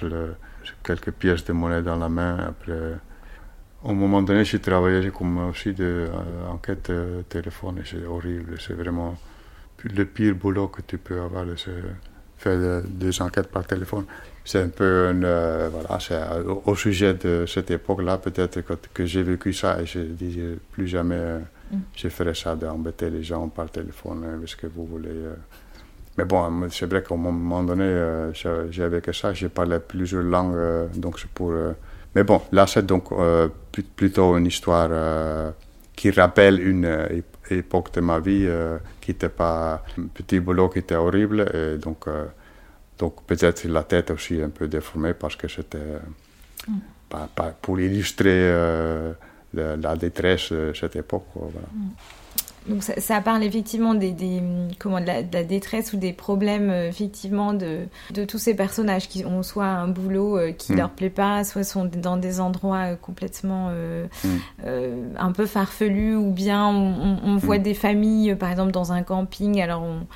quelques 0.83 1.11
pièces 1.11 1.45
de 1.45 1.53
monnaie 1.53 1.83
dans 1.83 1.97
la 1.97 2.09
main. 2.09 2.37
Après, 2.49 2.93
au 3.83 3.93
moment 3.93 4.23
donné, 4.23 4.43
j'ai 4.45 4.59
travaillé 4.59 5.11
comme 5.11 5.49
aussi 5.49 5.73
de 5.73 6.07
enquête 6.49 6.91
téléphone 7.29 7.77
et 7.77 7.87
c'est 7.87 8.03
horrible. 8.03 8.55
C'est 8.59 8.73
vraiment 8.73 9.15
le 9.83 10.05
pire 10.05 10.33
boulot 10.33 10.69
que 10.69 10.81
tu 10.81 10.97
peux 10.97 11.21
avoir, 11.21 11.45
c'est 11.55 11.71
faire 12.37 12.81
des 12.83 13.21
enquêtes 13.21 13.51
par 13.51 13.65
téléphone 13.67 14.05
c'est 14.45 14.61
un 14.61 14.69
peu 14.69 15.09
une, 15.09 15.25
euh, 15.25 15.69
voilà, 15.71 15.99
c'est 15.99 16.13
euh, 16.13 16.53
au, 16.65 16.75
sujet 16.75 17.15
de 17.15 17.45
cette 17.47 17.71
époque-là, 17.71 18.19
peut-être 18.19 18.61
que, 18.61 18.73
que 18.93 19.05
j'ai 19.05 19.23
vécu 19.23 19.51
ça 19.51 19.81
et 19.81 19.87
je 19.87 19.99
dis 19.99 20.39
plus 20.71 20.87
jamais 20.87 21.15
euh, 21.17 21.39
mm. 21.71 21.77
je 21.95 22.09
ferai 22.09 22.35
ça 22.35 22.55
d'embêter 22.55 23.09
les 23.09 23.23
gens 23.23 23.49
par 23.49 23.71
téléphone, 23.71 24.23
parce 24.39 24.53
que 24.53 24.67
vous 24.67 24.85
voulez. 24.85 25.09
Mais 26.17 26.25
bon, 26.25 26.69
c'est 26.69 26.85
vrai 26.85 27.01
qu'à 27.03 27.15
un 27.15 27.17
moment 27.17 27.63
donné, 27.63 28.29
j'avais 28.69 29.01
que 29.01 29.11
ça, 29.11 29.33
j'ai 29.33 29.49
parlé 29.49 29.79
plusieurs 29.79 30.23
langues, 30.23 30.89
donc 30.95 31.19
c'est 31.19 31.29
pour. 31.29 31.51
mais 32.13 32.23
bon, 32.23 32.39
là 32.53 32.67
c'est 32.67 32.85
donc 32.85 33.09
plutôt 33.97 34.37
une 34.37 34.45
histoire 34.45 35.53
qui 35.95 36.11
rappelle 36.11 36.65
une 36.65 37.23
époque 37.49 37.91
de 37.93 37.99
ma 37.99 38.19
vie 38.19 38.47
qui 39.01 39.11
n'était 39.11 39.27
pas 39.27 39.83
un 39.97 40.03
petit 40.13 40.39
boulot 40.39 40.69
qui 40.69 40.79
était 40.79 40.95
horrible, 40.95 41.49
et 41.53 41.77
donc. 41.77 42.07
Donc 42.97 43.23
peut-être 43.25 43.65
la 43.65 43.83
tête 43.83 44.11
aussi 44.11 44.41
un 44.41 44.49
peu 44.49 44.67
déformée 44.67 45.13
parce 45.13 45.35
que 45.35 45.47
c'était 45.47 45.99
mm. 46.67 46.77
pas, 47.09 47.27
pour 47.61 47.79
illustrer 47.79 48.29
euh, 48.31 49.13
la, 49.53 49.95
détresse 49.95 50.51
de 50.51 50.73
cette 50.73 50.95
époque. 50.95 51.25
voilà. 51.35 51.67
Mm. 51.73 51.89
Donc 52.67 52.83
ça, 52.83 53.21
parle 53.21 53.43
effectivement 53.43 53.93
des, 53.93 54.11
des 54.11 54.41
comment, 54.79 54.99
de 54.99 55.05
la, 55.05 55.43
détresse 55.43 55.93
ou 55.93 55.97
des 55.97 56.13
problèmes 56.13 56.69
euh, 56.69 56.89
effectivement 56.89 57.53
de, 57.53 57.81
de, 58.13 58.25
tous 58.25 58.37
ces 58.39 58.55
personnages 58.55 59.07
qui 59.07 59.25
ont 59.25 59.43
soit 59.43 59.67
un 59.67 59.87
boulot 59.87 60.37
euh, 60.37 60.51
qui 60.51 60.73
mm. 60.73 60.77
leur 60.77 60.89
plaît 60.89 61.09
pas, 61.09 61.43
soit 61.43 61.63
sont 61.63 61.85
dans 61.85 62.17
des 62.17 62.39
endroits 62.39 62.95
complètement 62.95 63.71
un 64.63 65.31
peu 65.31 65.45
farfelus 65.45 66.15
ou 66.15 66.31
bien 66.31 66.65
on, 66.67 67.37
voit 67.37 67.57
des 67.57 67.73
familles 67.73 68.35
par 68.35 68.49
exemple 68.49 68.71
dans 68.71 68.91
un 68.91 69.03
camping 69.03 69.61
alors 69.61 69.83
on, 69.83 70.07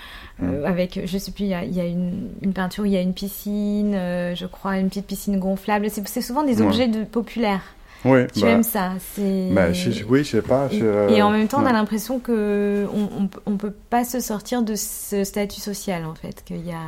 euh, 0.43 0.65
avec, 0.65 1.01
je 1.05 1.17
sais 1.17 1.31
plus, 1.31 1.45
il 1.45 1.49
y 1.49 1.53
a, 1.53 1.65
y 1.65 1.81
a 1.81 1.85
une, 1.85 2.29
une, 2.41 2.53
peinture, 2.53 2.85
il 2.85 2.93
y 2.93 2.97
a 2.97 3.01
une 3.01 3.13
piscine, 3.13 3.93
euh, 3.93 4.35
je 4.35 4.45
crois, 4.45 4.77
une 4.77 4.87
petite 4.87 5.07
piscine 5.07 5.37
gonflable. 5.37 5.87
C'est 5.89 6.21
souvent 6.21 6.43
des 6.43 6.61
objets 6.61 6.87
de, 6.87 7.03
populaires. 7.03 7.63
Oui, 8.05 8.27
tu 8.33 8.41
bah, 8.41 8.47
aimes 8.47 8.63
ça 8.63 8.93
bah, 9.17 9.67
Oui, 10.07 10.23
je 10.23 10.29
sais 10.29 10.41
pas. 10.41 10.69
Et, 10.71 11.17
et, 11.17 11.21
en 11.21 11.31
même 11.31 11.47
temps, 11.47 11.61
on 11.61 11.65
a 11.65 11.73
l'impression 11.73 12.19
que 12.19 12.87
on, 12.93 13.29
on, 13.45 13.57
peut 13.57 13.73
pas 13.89 14.05
se 14.05 14.19
sortir 14.19 14.61
de 14.61 14.75
ce 14.75 15.23
statut 15.23 15.59
social, 15.59 16.05
en 16.05 16.15
fait, 16.15 16.43
qu'il 16.45 16.65
y 16.65 16.71
a 16.71 16.83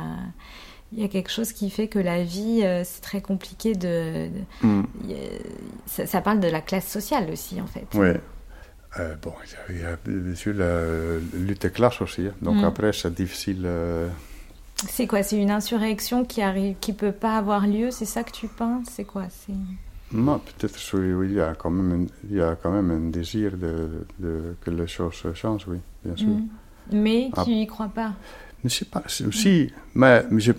il 0.94 1.00
y 1.00 1.04
a 1.04 1.08
quelque 1.08 1.30
chose 1.30 1.52
qui 1.52 1.70
fait 1.70 1.88
que 1.88 1.98
la 1.98 2.22
vie, 2.22 2.60
euh, 2.62 2.82
c'est 2.84 3.00
très 3.00 3.22
compliqué 3.22 3.74
de... 3.74 4.28
Hmm. 4.62 4.82
ça, 5.86 6.06
ça, 6.06 6.20
parle 6.20 6.38
de 6.38 6.48
la 6.48 6.60
classe 6.60 6.86
sociale 6.86 7.30
aussi, 7.30 7.62
en 7.62 7.66
fait. 7.66 7.86
Oui, 7.94 8.10
euh, 9.00 9.14
bon, 9.22 9.32
il 9.70 9.78
y, 9.78 9.84
a, 9.84 9.96
bien 10.04 10.34
sûr 10.34 10.52
la 10.54 10.82
lutte 11.32 11.62
des 11.62 11.70
classes 11.70 12.00
aussi. 12.02 12.26
Hein. 12.26 12.34
Donc 12.42 12.56
mm. 12.56 12.64
après, 12.64 12.92
c'est 12.92 13.14
difficile. 13.14 13.62
Euh, 13.64 14.08
c'est 14.76 15.06
quoi? 15.06 15.22
C'est 15.22 15.38
une 15.38 15.50
insurrection 15.50 16.24
qui 16.24 16.42
arrive, 16.42 16.76
qui 16.80 16.92
peut 16.92 17.12
pas 17.12 17.38
avoir 17.38 17.66
lieu 17.66 17.90
C'est 17.90 18.04
ça 18.04 18.22
que 18.22 18.32
tu 18.32 18.48
penses 18.48 18.86
C'est 18.90 19.04
quoi? 19.04 19.24
C'est 19.30 19.54
non, 20.12 20.38
peut-être 20.38 20.78
oui, 20.94 21.28
il 21.28 21.34
y 21.34 21.40
a 21.40 21.54
quand 21.54 21.70
même, 21.70 22.02
un, 22.02 22.06
il 22.28 22.36
y 22.36 22.40
a 22.40 22.56
quand 22.56 22.70
même 22.70 22.90
un 22.90 23.10
désir 23.10 23.56
de, 23.56 24.06
de 24.18 24.56
que 24.60 24.70
les 24.70 24.86
choses 24.86 25.22
changent, 25.34 25.66
oui, 25.68 25.78
bien 26.04 26.16
sûr. 26.16 26.28
Mm. 26.28 26.48
Mais 26.92 27.30
ah. 27.36 27.44
tu 27.44 27.50
n'y 27.50 27.66
crois 27.66 27.88
pas 27.88 28.12
Je 28.60 28.64
ne 28.64 28.68
sais 28.68 28.84
pas. 28.84 29.02
Si, 29.06 29.72
mais, 29.94 30.24
je, 30.38 30.52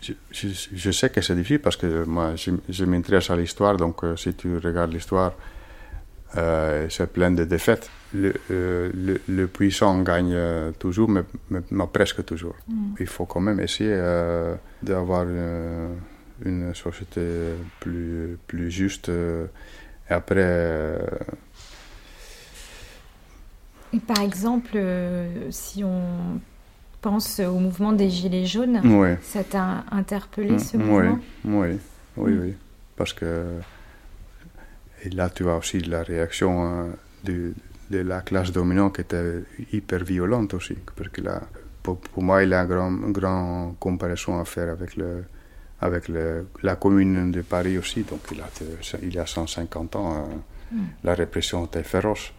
je, 0.00 0.48
je, 0.74 0.90
sais 0.90 1.10
que 1.10 1.20
c'est 1.20 1.34
difficile 1.34 1.60
parce 1.60 1.76
que 1.76 2.04
moi, 2.04 2.34
je, 2.36 2.84
m'intéresse 2.84 3.30
à 3.30 3.36
l'histoire. 3.36 3.76
Donc, 3.76 4.04
euh, 4.04 4.16
si 4.16 4.34
tu 4.34 4.58
regardes 4.58 4.92
l'histoire, 4.92 5.32
euh, 6.36 6.86
c'est 6.88 7.12
plein 7.12 7.32
de 7.32 7.44
défaites. 7.44 7.90
Le, 8.14 8.32
euh, 8.50 9.18
le, 9.26 9.46
puissant 9.48 10.00
gagne 10.02 10.36
toujours, 10.78 11.10
mais, 11.10 11.22
presque 11.92 12.24
toujours. 12.24 12.54
Mm. 12.68 12.94
Il 13.00 13.06
faut 13.06 13.26
quand 13.26 13.40
même 13.40 13.58
essayer 13.58 14.00
d'avoir 14.82 15.26
une 16.44 16.74
société 16.74 17.54
plus, 17.80 18.38
plus 18.46 18.70
juste. 18.70 19.08
et 19.08 20.12
après. 20.12 20.98
Et 23.92 23.98
par 24.00 24.20
exemple, 24.20 24.78
si 25.50 25.82
on 25.82 26.40
pense 27.00 27.40
au 27.40 27.58
mouvement 27.58 27.92
des 27.92 28.10
Gilets 28.10 28.46
jaunes, 28.46 28.80
ça 29.22 29.44
t'a 29.44 29.84
interpellé 29.90 30.58
ce 30.58 30.76
mm, 30.76 30.82
mouvement 30.82 31.18
Oui, 31.44 31.78
oui, 32.16 32.32
oui. 32.40 32.54
Parce 32.96 33.12
que 33.12 33.60
et 35.04 35.10
là, 35.10 35.30
tu 35.30 35.44
vois 35.44 35.56
aussi 35.56 35.80
la 35.80 36.02
réaction 36.02 36.90
de, 37.24 37.52
de, 37.90 37.98
la 37.98 38.20
classe 38.20 38.50
dominante 38.52 38.96
qui 38.96 39.00
était 39.02 39.44
hyper 39.72 40.02
violente 40.02 40.54
aussi. 40.54 40.76
Parce 40.96 41.08
que 41.10 41.20
là, 41.20 41.42
pour, 41.82 42.00
moi, 42.16 42.42
il 42.42 42.50
y 42.50 42.54
a 42.54 42.62
une 42.62 42.68
grande 42.68 43.12
grand 43.12 43.74
comparaison 43.78 44.40
à 44.40 44.44
faire 44.44 44.70
avec, 44.70 44.96
le, 44.96 45.24
avec 45.80 46.08
le, 46.08 46.48
la 46.62 46.76
commune 46.76 47.30
de 47.30 47.42
Paris 47.42 47.78
aussi. 47.78 48.02
Donc, 48.02 48.20
il, 48.32 48.40
a, 48.40 48.48
il 49.02 49.14
y 49.14 49.18
a 49.18 49.26
150 49.26 49.96
ans, 49.96 50.12
hein, 50.12 50.28
mm. 50.72 50.82
la 51.04 51.14
répression 51.14 51.64
était 51.66 51.82
féroce. 51.82 52.32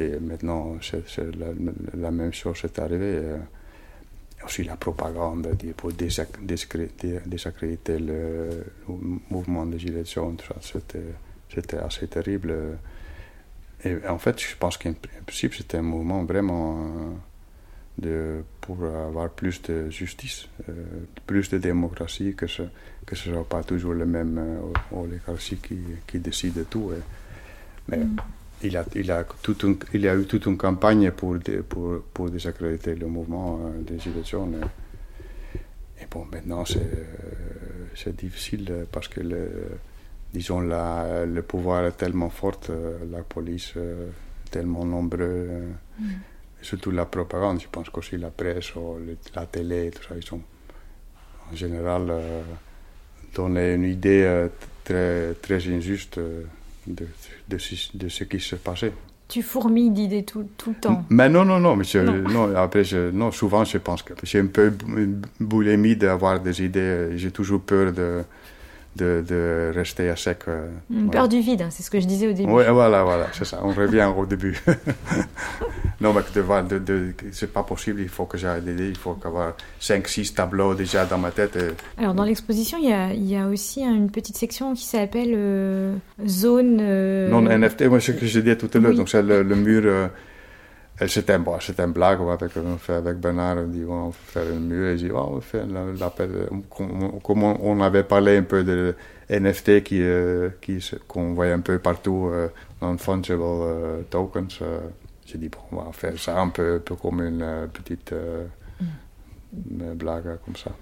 Et 0.00 0.18
maintenant, 0.20 0.76
c'est, 0.80 1.18
la, 1.36 1.48
la, 1.94 2.10
même 2.10 2.32
chose 2.32 2.60
est 2.64 2.78
arrivée. 2.78 3.16
Euh, 3.16 3.38
aussi 4.44 4.64
la 4.64 4.74
propagande 4.74 5.46
pour 5.76 5.92
désacréditer 5.92 7.20
le, 8.00 8.64
le 8.88 8.94
mouvement 9.30 9.64
des 9.66 9.78
Gilets 9.78 10.04
jaunes. 10.04 10.38
C'était 10.60 10.98
c'était 11.54 11.78
assez 11.78 12.08
terrible. 12.08 12.78
Et 13.84 13.96
en 14.08 14.18
fait, 14.18 14.40
je 14.40 14.56
pense 14.56 14.76
qu'en 14.78 14.94
principe, 15.26 15.54
c'était 15.54 15.78
un 15.78 15.82
mouvement 15.82 16.24
vraiment 16.24 16.84
euh, 16.84 17.10
de, 17.98 18.42
pour 18.60 18.84
avoir 18.84 19.30
plus 19.30 19.60
de 19.62 19.90
justice, 19.90 20.48
euh, 20.68 20.72
plus 21.26 21.50
de 21.50 21.58
démocratie, 21.58 22.34
que 22.34 22.46
ce 22.46 22.62
que 23.04 23.16
ce 23.16 23.30
soit 23.30 23.48
pas 23.48 23.62
toujours 23.62 23.94
le 23.94 24.06
même 24.06 24.38
euh, 24.38 24.96
oligarchie 24.96 25.56
qui, 25.56 25.78
qui 26.06 26.18
décide 26.20 26.64
tout. 26.70 26.92
mais 27.88 27.98
mm. 27.98 28.16
il, 28.62 28.76
a, 28.76 28.84
il, 28.94 29.10
a 29.10 29.24
tout 29.24 29.56
il 29.92 30.00
y 30.00 30.08
a 30.08 30.14
eu 30.16 30.24
toute 30.24 30.46
une 30.46 30.56
campagne 30.56 31.10
pour, 31.10 31.36
pour, 31.68 32.02
pour 32.14 32.30
désaccréditer 32.30 32.94
le 32.94 33.08
mouvement 33.08 33.58
des 33.80 33.98
Gilets 33.98 34.24
jaunes. 34.24 34.60
Et 36.00 36.06
bon, 36.10 36.26
maintenant, 36.32 36.64
c'est 36.64 38.16
difficile 38.16 38.86
parce 38.92 39.08
que 39.08 39.20
le, 39.20 39.48
disons, 40.32 40.60
la, 40.60 41.26
le 41.26 41.42
pouvoir 41.42 41.84
est 41.86 41.96
tellement 41.96 42.30
fort, 42.30 42.60
la 43.10 43.22
police 43.22 43.74
tellement 44.52 44.84
nombreux, 44.84 45.48
mm. 45.98 46.04
Surtout 46.62 46.90
la 46.90 47.04
propagande, 47.04 47.60
je 47.60 47.68
pense 47.70 47.90
qu'aussi 47.90 48.16
la 48.16 48.30
presse, 48.30 48.74
ou 48.76 48.96
la 49.34 49.46
télé, 49.46 49.90
tout 49.90 50.02
ça, 50.02 50.14
ils 50.16 50.24
sont 50.24 50.40
en 51.50 51.56
général 51.56 52.12
donné 53.34 53.74
une 53.74 53.84
idée 53.84 54.48
très, 54.84 55.34
très 55.34 55.66
injuste 55.68 56.18
de, 56.18 57.06
de, 57.48 57.58
de 57.94 58.08
ce 58.08 58.24
qui 58.24 58.40
se 58.40 58.56
passait 58.56 58.92
tu 59.32 59.40
fourmilles 59.40 59.90
d'idées 59.90 60.24
tout, 60.24 60.46
tout, 60.58 60.70
le 60.70 60.76
temps. 60.76 61.06
Mais 61.08 61.26
non, 61.30 61.46
non, 61.46 61.58
non. 61.58 61.74
Après, 62.54 62.84
je, 62.84 63.10
non, 63.10 63.30
souvent, 63.32 63.64
je 63.64 63.78
pense 63.78 64.02
que 64.02 64.12
j'ai 64.24 64.40
un 64.40 64.46
peu 64.46 64.70
boulimie 65.40 65.96
d'avoir 65.96 66.38
des 66.38 66.62
idées. 66.62 67.16
J'ai 67.16 67.30
toujours 67.30 67.62
peur 67.62 67.92
de, 67.94 68.24
de, 68.96 69.24
de, 69.26 69.72
rester 69.74 70.10
à 70.10 70.16
sec. 70.16 70.40
Euh, 70.48 70.68
Une 70.90 71.10
peur 71.10 71.28
du 71.28 71.40
vide, 71.40 71.62
hein, 71.62 71.68
c'est 71.70 71.82
ce 71.82 71.90
que 71.90 72.00
je 72.00 72.06
disais 72.06 72.28
au 72.28 72.32
début. 72.32 72.50
Oui, 72.50 72.64
voilà, 72.70 73.02
voilà, 73.02 73.26
c'est 73.32 73.44
ça. 73.44 73.60
On 73.62 73.70
revient 73.70 74.08
au 74.16 74.26
début. 74.26 74.60
non, 76.00 76.12
mais 76.12 76.20
de, 76.34 76.78
de, 76.78 77.14
c'est 77.30 77.52
pas 77.52 77.62
possible. 77.62 78.00
Il 78.02 78.08
faut 78.08 78.26
que 78.26 78.36
j'aille. 78.36 78.62
Il 78.66 78.96
faut 78.96 79.16
avoir 79.24 79.54
5-6 79.80 80.34
tableaux 80.34 80.74
déjà 80.74 81.06
dans 81.06 81.18
ma 81.18 81.30
tête. 81.30 81.58
Alors, 81.96 82.14
dans 82.14 82.24
l'exposition, 82.24 82.78
il 82.78 82.88
y 82.88 82.92
a, 82.92 83.14
y 83.14 83.36
a 83.36 83.46
aussi 83.46 83.82
une 83.82 84.10
petite 84.10 84.36
section 84.36 84.74
qui 84.74 84.84
s'appelle 84.84 85.32
euh, 85.34 85.94
Zone. 86.26 86.78
Euh, 86.80 87.30
non, 87.30 87.40
NFT, 87.42 87.82
moi, 87.86 88.00
ce 88.00 88.12
que 88.12 88.26
j'ai 88.26 88.42
dit 88.42 88.56
tout 88.56 88.70
à 88.74 88.78
l'heure. 88.78 88.94
Donc, 88.94 89.08
c'est 89.08 89.22
le, 89.22 89.42
mur. 89.42 90.10
C'était 91.08 91.32
un, 91.32 91.44
un 91.78 91.88
blague 91.92 92.20
wat 92.20 92.42
ik 92.42 92.50
fait 92.78 92.94
avec 92.94 93.18
Bernard. 93.20 93.56
On 93.58 93.70
dit 93.70 93.84
on 93.84 94.08
va 94.08 94.12
faire 94.12 94.46
un 94.46 94.60
mur. 94.60 94.88
Et 94.88 94.96
dit 94.96 95.10
oh, 95.10 95.36
on 95.36 95.40
fait 95.40 95.64
l'appel. 95.98 96.48
Comme 97.22 97.42
on 97.42 97.80
avait 97.80 98.04
parlé 98.04 98.36
un 98.36 98.42
peu 98.42 98.62
de 98.62 98.94
NFT 99.30 99.82
qui, 99.82 100.02
euh, 100.02 100.50
qui 100.60 100.78
qu'on 101.08 101.32
voyait 101.34 101.52
un 101.52 101.60
peu 101.60 101.78
partout 101.78 102.28
euh, 102.30 102.48
dans 102.80 102.96
fungible 102.98 103.42
euh, 103.42 104.02
tokens. 104.10 104.60
J'ai 105.24 105.38
dit 105.38 105.48
bon, 105.48 105.58
on 105.72 105.76
va 105.84 105.92
faire 105.92 106.18
ça 106.18 106.38
un 106.38 106.48
peu, 106.48 106.76
un 106.76 106.78
peu 106.80 106.96
comme 106.96 107.22
une 107.22 107.68
petite 107.72 108.12
mm. 108.12 109.94
blague 109.94 110.38
comme 110.44 110.56
ça. 110.56 110.72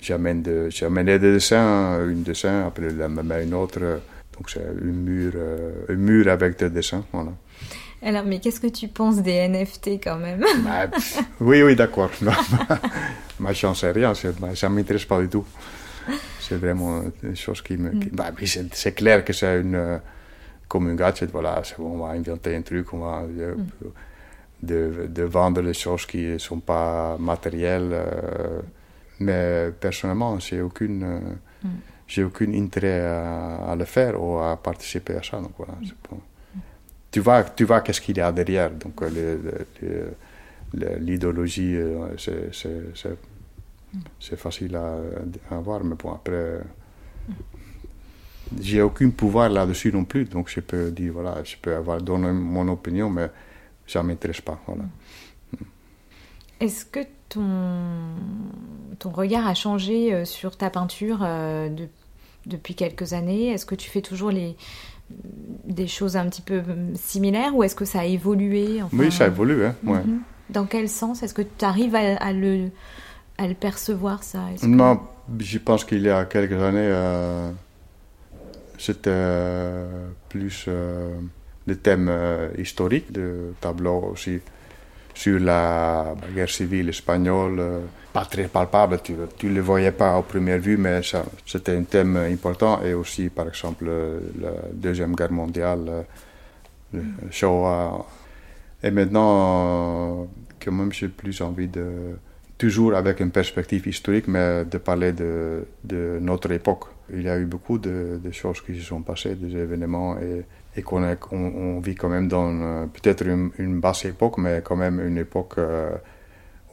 J'amène 0.00 0.42
de, 0.42 0.68
des 0.70 1.18
dessins, 1.18 2.06
une 2.08 2.22
dessin, 2.22 2.66
après 2.66 2.90
j'amène 2.96 3.32
une 3.42 3.54
autre. 3.54 3.80
Donc 4.32 4.48
c'est 4.48 4.64
un 4.64 4.84
mur, 4.84 5.32
un 5.88 5.94
mur 5.94 6.28
avec 6.28 6.58
des 6.58 6.70
dessins. 6.70 7.04
Voilà. 7.12 7.32
Alors, 8.02 8.24
mais 8.24 8.38
qu'est-ce 8.38 8.60
que 8.60 8.68
tu 8.68 8.88
penses 8.88 9.22
des 9.22 9.48
NFT 9.48 10.00
quand 10.02 10.18
même? 10.18 10.44
Bah, 10.64 10.86
Oui, 11.40 11.62
oui, 11.62 11.74
d'accord. 11.74 12.10
Ma 13.40 13.52
chance 13.54 13.80
c'est 13.80 13.92
rien, 13.92 14.14
ça 14.14 14.28
ne 14.28 14.74
m'intéresse 14.74 15.04
pas 15.04 15.20
du 15.20 15.28
tout. 15.28 15.44
C'est 16.40 16.56
vraiment 16.56 17.02
une 17.22 17.36
chose 17.36 17.60
qui 17.62 17.76
me. 17.76 17.90
Mm. 17.90 18.08
Bah, 18.12 18.30
c'est 18.72 18.92
clair 18.92 19.24
que 19.24 19.32
c'est 19.32 19.60
une. 19.60 19.74
Euh, 19.74 19.98
comme 20.66 20.88
un 20.88 20.94
gadget, 20.94 21.30
voilà, 21.30 21.62
on 21.78 21.98
va 21.98 22.08
inventer 22.10 22.54
un 22.56 22.62
truc, 22.62 22.92
on 22.92 22.98
va. 22.98 23.22
Euh, 23.38 23.54
mm. 23.54 23.66
de, 24.62 25.06
de, 25.08 25.22
vendre 25.22 25.60
les 25.62 25.74
choses 25.74 26.06
qui 26.06 26.24
ne 26.24 26.38
sont 26.38 26.60
pas 26.60 27.16
matérielles. 27.18 27.90
Euh, 27.92 28.60
mais 29.20 29.70
personnellement, 29.78 30.38
j'ai 30.38 30.60
aucune. 30.62 31.20
Mm. 31.62 31.68
J'ai 32.06 32.24
aucun 32.24 32.52
intérêt 32.54 33.00
à, 33.00 33.74
le 33.76 33.84
faire 33.84 34.20
ou 34.20 34.38
à 34.38 34.56
participer 34.56 35.16
à 35.16 35.22
ça. 35.22 35.36
Donc 35.38 35.52
voilà, 35.58 35.74
bon 36.10 36.20
tu 37.10 37.20
vois, 37.20 37.44
tu 37.44 37.64
vois 37.64 37.80
qu'est-ce 37.80 38.00
qu'il 38.00 38.16
y 38.16 38.20
a 38.20 38.30
derrière. 38.32 38.70
Donc, 38.70 39.02
euh, 39.02 40.10
l'idéologie, 41.00 41.74
euh, 41.76 42.16
c'est 44.20 44.36
facile 44.36 44.76
à, 44.76 45.58
voir, 45.58 45.82
mais 45.84 45.96
bon, 45.96 46.12
après, 46.12 46.60
j'ai 48.60 48.82
aucun 48.82 49.10
pouvoir 49.10 49.48
là-dessus 49.48 49.92
non 49.92 50.04
plus. 50.04 50.26
Donc, 50.26 50.50
je 50.50 50.60
peux 50.60 50.90
dire, 50.90 51.12
voilà, 51.14 51.42
je 51.44 51.56
peux 51.60 51.74
avoir 51.74 52.00
donné 52.02 52.30
mon 52.32 52.68
opinion, 52.68 53.08
mais 53.08 53.30
ça 53.86 54.02
ne 54.02 54.08
m'intéresse 54.08 54.42
pas. 54.42 54.60
Voilà. 54.66 54.84
Est-ce 56.60 56.84
que 56.84 57.00
ton, 57.28 58.16
ton 58.98 59.10
regard 59.10 59.46
a 59.46 59.54
changé 59.54 60.12
euh, 60.12 60.24
sur 60.26 60.58
ta 60.58 60.68
peinture 60.68 61.26
depuis 62.44 62.74
quelques 62.74 63.14
années? 63.14 63.48
Est-ce 63.52 63.64
que 63.64 63.74
tu 63.74 63.88
fais 63.88 64.02
toujours 64.02 64.30
les, 64.30 64.56
des 65.10 65.86
choses 65.86 66.16
un 66.16 66.28
petit 66.28 66.42
peu 66.42 66.62
similaires 66.94 67.54
ou 67.54 67.62
est-ce 67.62 67.74
que 67.74 67.84
ça 67.84 68.00
a 68.00 68.04
évolué 68.04 68.80
Oui, 68.92 69.12
ça 69.12 69.24
a 69.24 69.26
évolué. 69.28 69.66
Hein, 69.66 69.74
mhm. 69.82 70.20
Dans 70.50 70.64
quel 70.64 70.88
sens? 70.88 71.22
Est-ce 71.22 71.34
que 71.34 71.42
tu 71.42 71.64
arrives 71.64 71.94
à, 71.94 72.32
le, 72.32 72.70
à 73.36 73.46
le 73.46 73.54
percevoir, 73.54 74.22
ça? 74.22 74.40
Non, 74.62 75.00
je 75.38 75.58
pense 75.58 75.84
qu'il 75.84 76.02
y 76.02 76.10
a 76.10 76.24
quelques 76.24 76.60
années, 76.60 76.78
euh, 76.80 77.50
c'était 78.78 79.10
euh, 79.12 80.08
plus 80.28 80.64
euh, 80.68 81.10
des 81.66 81.76
thèmes 81.76 82.10
historiques, 82.56 83.12
de 83.12 83.52
tableaux 83.60 84.10
aussi 84.12 84.40
sur 85.18 85.40
la 85.40 86.14
guerre 86.32 86.48
civile 86.48 86.90
espagnole 86.90 87.60
pas 88.12 88.24
très 88.24 88.46
palpable, 88.46 89.00
tu 89.02 89.46
ne 89.46 89.54
le 89.54 89.60
voyais 89.60 89.90
pas 89.92 90.16
au 90.16 90.22
première 90.22 90.60
vue, 90.60 90.76
mais 90.76 91.00
c'était 91.44 91.76
un 91.76 91.82
thème 91.82 92.16
important. 92.16 92.80
Et 92.82 92.94
aussi, 92.94 93.28
par 93.28 93.48
exemple, 93.48 93.84
la 94.40 94.52
Deuxième 94.72 95.14
Guerre 95.14 95.32
mondiale, 95.32 96.04
le 96.92 97.02
Shoah. 97.30 98.06
Et 98.82 98.90
maintenant, 98.92 100.28
quand 100.62 100.72
même, 100.72 100.92
j'ai 100.92 101.08
plus 101.08 101.40
envie 101.40 101.68
de, 101.68 102.16
toujours 102.56 102.94
avec 102.94 103.20
une 103.20 103.30
perspective 103.30 103.86
historique, 103.86 104.28
mais 104.28 104.64
de 104.64 104.78
parler 104.78 105.12
de, 105.12 105.66
de 105.84 106.18
notre 106.20 106.50
époque. 106.52 106.84
Il 107.12 107.22
y 107.22 107.28
a 107.28 107.38
eu 107.38 107.44
beaucoup 107.44 107.78
de, 107.78 108.20
choses 108.30 108.60
qui 108.60 108.74
se 108.78 108.84
sont 108.84 109.02
passées, 109.02 109.34
des 109.34 109.56
événements, 109.56 110.16
et, 110.18 110.44
et 110.78 110.82
qu'on 110.82 111.02
on, 111.32 111.80
vit 111.80 111.94
quand 111.94 112.08
même 112.08 112.28
dans 112.28 112.88
peut-être 112.88 113.26
une, 113.26 113.80
basse 113.80 114.04
époque, 114.04 114.38
mais 114.38 114.62
quand 114.64 114.76
même 114.76 115.00
une 115.00 115.18
époque... 115.18 115.54
Euh, 115.58 115.90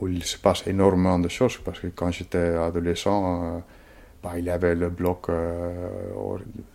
où 0.02 0.08
il 0.08 0.24
se 0.24 0.38
passe 0.38 0.68
énormément 0.68 1.20
de 1.20 1.30
choses. 1.30 1.58
Parce 1.64 1.80
que 1.80 1.88
quand 1.88 2.12
j'étais 2.12 2.56
adolescent, 2.56 3.44
euh, 3.44 3.60
bah, 4.24 4.34
il 4.38 4.46
y 4.46 4.50
avait 4.50 4.76
le 4.76 4.90
bloc, 4.90 5.30
euh, 5.30 5.88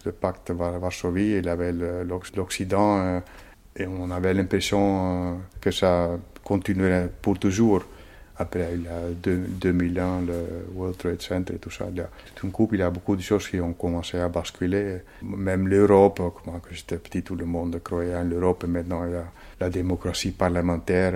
le 0.04 0.12
pacte 0.12 0.50
Varsovie, 0.50 1.36
il 1.38 1.46
y 1.46 1.48
avait 1.48 1.72
l'Occident, 2.34 3.20
et 3.76 3.86
on 3.86 4.10
avait 4.10 4.34
l'impression 4.34 5.38
que 5.60 5.70
ça 5.70 6.10
continuerait 6.44 7.10
pour 7.22 7.38
toujours. 7.38 7.84
Après, 8.40 8.70
il 8.72 8.84
y 8.84 8.88
a 8.88 9.02
2001, 9.22 10.22
le 10.22 10.34
World 10.74 10.96
Trade 10.96 11.20
Center 11.20 11.54
et 11.56 11.58
tout 11.58 11.70
ça. 11.70 11.88
Il 11.90 11.98
y 11.98 12.00
a, 12.00 12.08
tout 12.34 12.46
un 12.46 12.50
coup, 12.50 12.66
il 12.72 12.78
y 12.78 12.82
a 12.82 12.88
beaucoup 12.88 13.14
de 13.14 13.20
choses 13.20 13.46
qui 13.46 13.60
ont 13.60 13.74
commencé 13.74 14.18
à 14.18 14.30
basculer. 14.30 15.02
Même 15.22 15.68
l'Europe, 15.68 16.22
quand 16.42 16.62
j'étais 16.70 16.96
petit, 16.96 17.22
tout 17.22 17.36
le 17.36 17.44
monde 17.44 17.78
croyait 17.84 18.16
en 18.16 18.24
l'Europe. 18.24 18.64
Et 18.64 18.66
maintenant, 18.66 19.04
il 19.04 19.12
y 19.12 19.16
a 19.16 19.26
la 19.60 19.68
démocratie 19.68 20.30
parlementaire. 20.30 21.12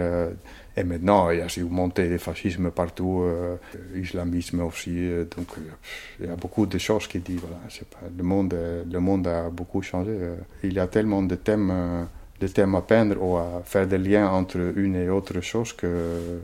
Et 0.76 0.84
maintenant, 0.84 1.30
il 1.30 1.38
y 1.38 1.40
a 1.40 1.46
une 1.56 1.70
montée 1.70 2.10
du 2.10 2.18
fascisme 2.18 2.70
partout, 2.70 3.22
euh, 3.22 3.56
l'islamisme 3.94 4.60
aussi. 4.60 4.90
Euh, 4.94 5.24
donc, 5.34 5.46
euh, 5.56 5.62
il 6.20 6.26
y 6.26 6.28
a 6.28 6.36
beaucoup 6.36 6.66
de 6.66 6.76
choses 6.76 7.06
qui 7.06 7.20
disent, 7.20 7.40
voilà, 7.40 7.56
pas, 7.90 8.06
le, 8.14 8.22
monde, 8.22 8.54
le 8.90 9.00
monde 9.00 9.26
a 9.28 9.48
beaucoup 9.48 9.80
changé. 9.80 10.14
Il 10.62 10.74
y 10.74 10.78
a 10.78 10.88
tellement 10.88 11.22
de 11.22 11.36
thèmes, 11.36 12.06
de 12.38 12.46
thèmes 12.48 12.74
à 12.74 12.82
peindre 12.82 13.16
ou 13.22 13.38
à 13.38 13.62
faire 13.64 13.86
des 13.86 13.96
liens 13.96 14.28
entre 14.28 14.58
une 14.76 14.96
et 14.96 15.08
autre 15.08 15.40
chose 15.40 15.72
que 15.72 16.42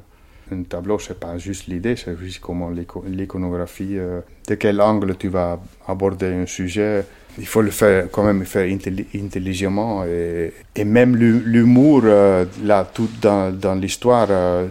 un 0.52 0.62
tableau, 0.62 0.98
c'est 0.98 1.18
pas 1.18 1.38
juste 1.38 1.66
l'idée, 1.66 1.96
c'est 1.96 2.16
juste 2.18 2.40
comment 2.40 2.70
l'iconographie, 3.06 3.96
de 3.96 4.54
quel 4.54 4.80
angle 4.80 5.16
tu 5.16 5.28
vas 5.28 5.60
aborder 5.86 6.26
un 6.26 6.46
sujet, 6.46 7.04
il 7.38 7.46
faut 7.46 7.62
le 7.62 7.70
faire 7.70 8.10
quand 8.10 8.24
même 8.24 8.44
faire 8.44 8.70
intelligemment 9.14 10.04
et, 10.04 10.52
même 10.84 11.16
l'humour 11.16 12.02
euh, 12.04 12.44
là 12.64 12.88
tout 12.92 13.08
dans, 13.20 13.78
l'histoire 13.80 14.28
euh, 14.30 14.66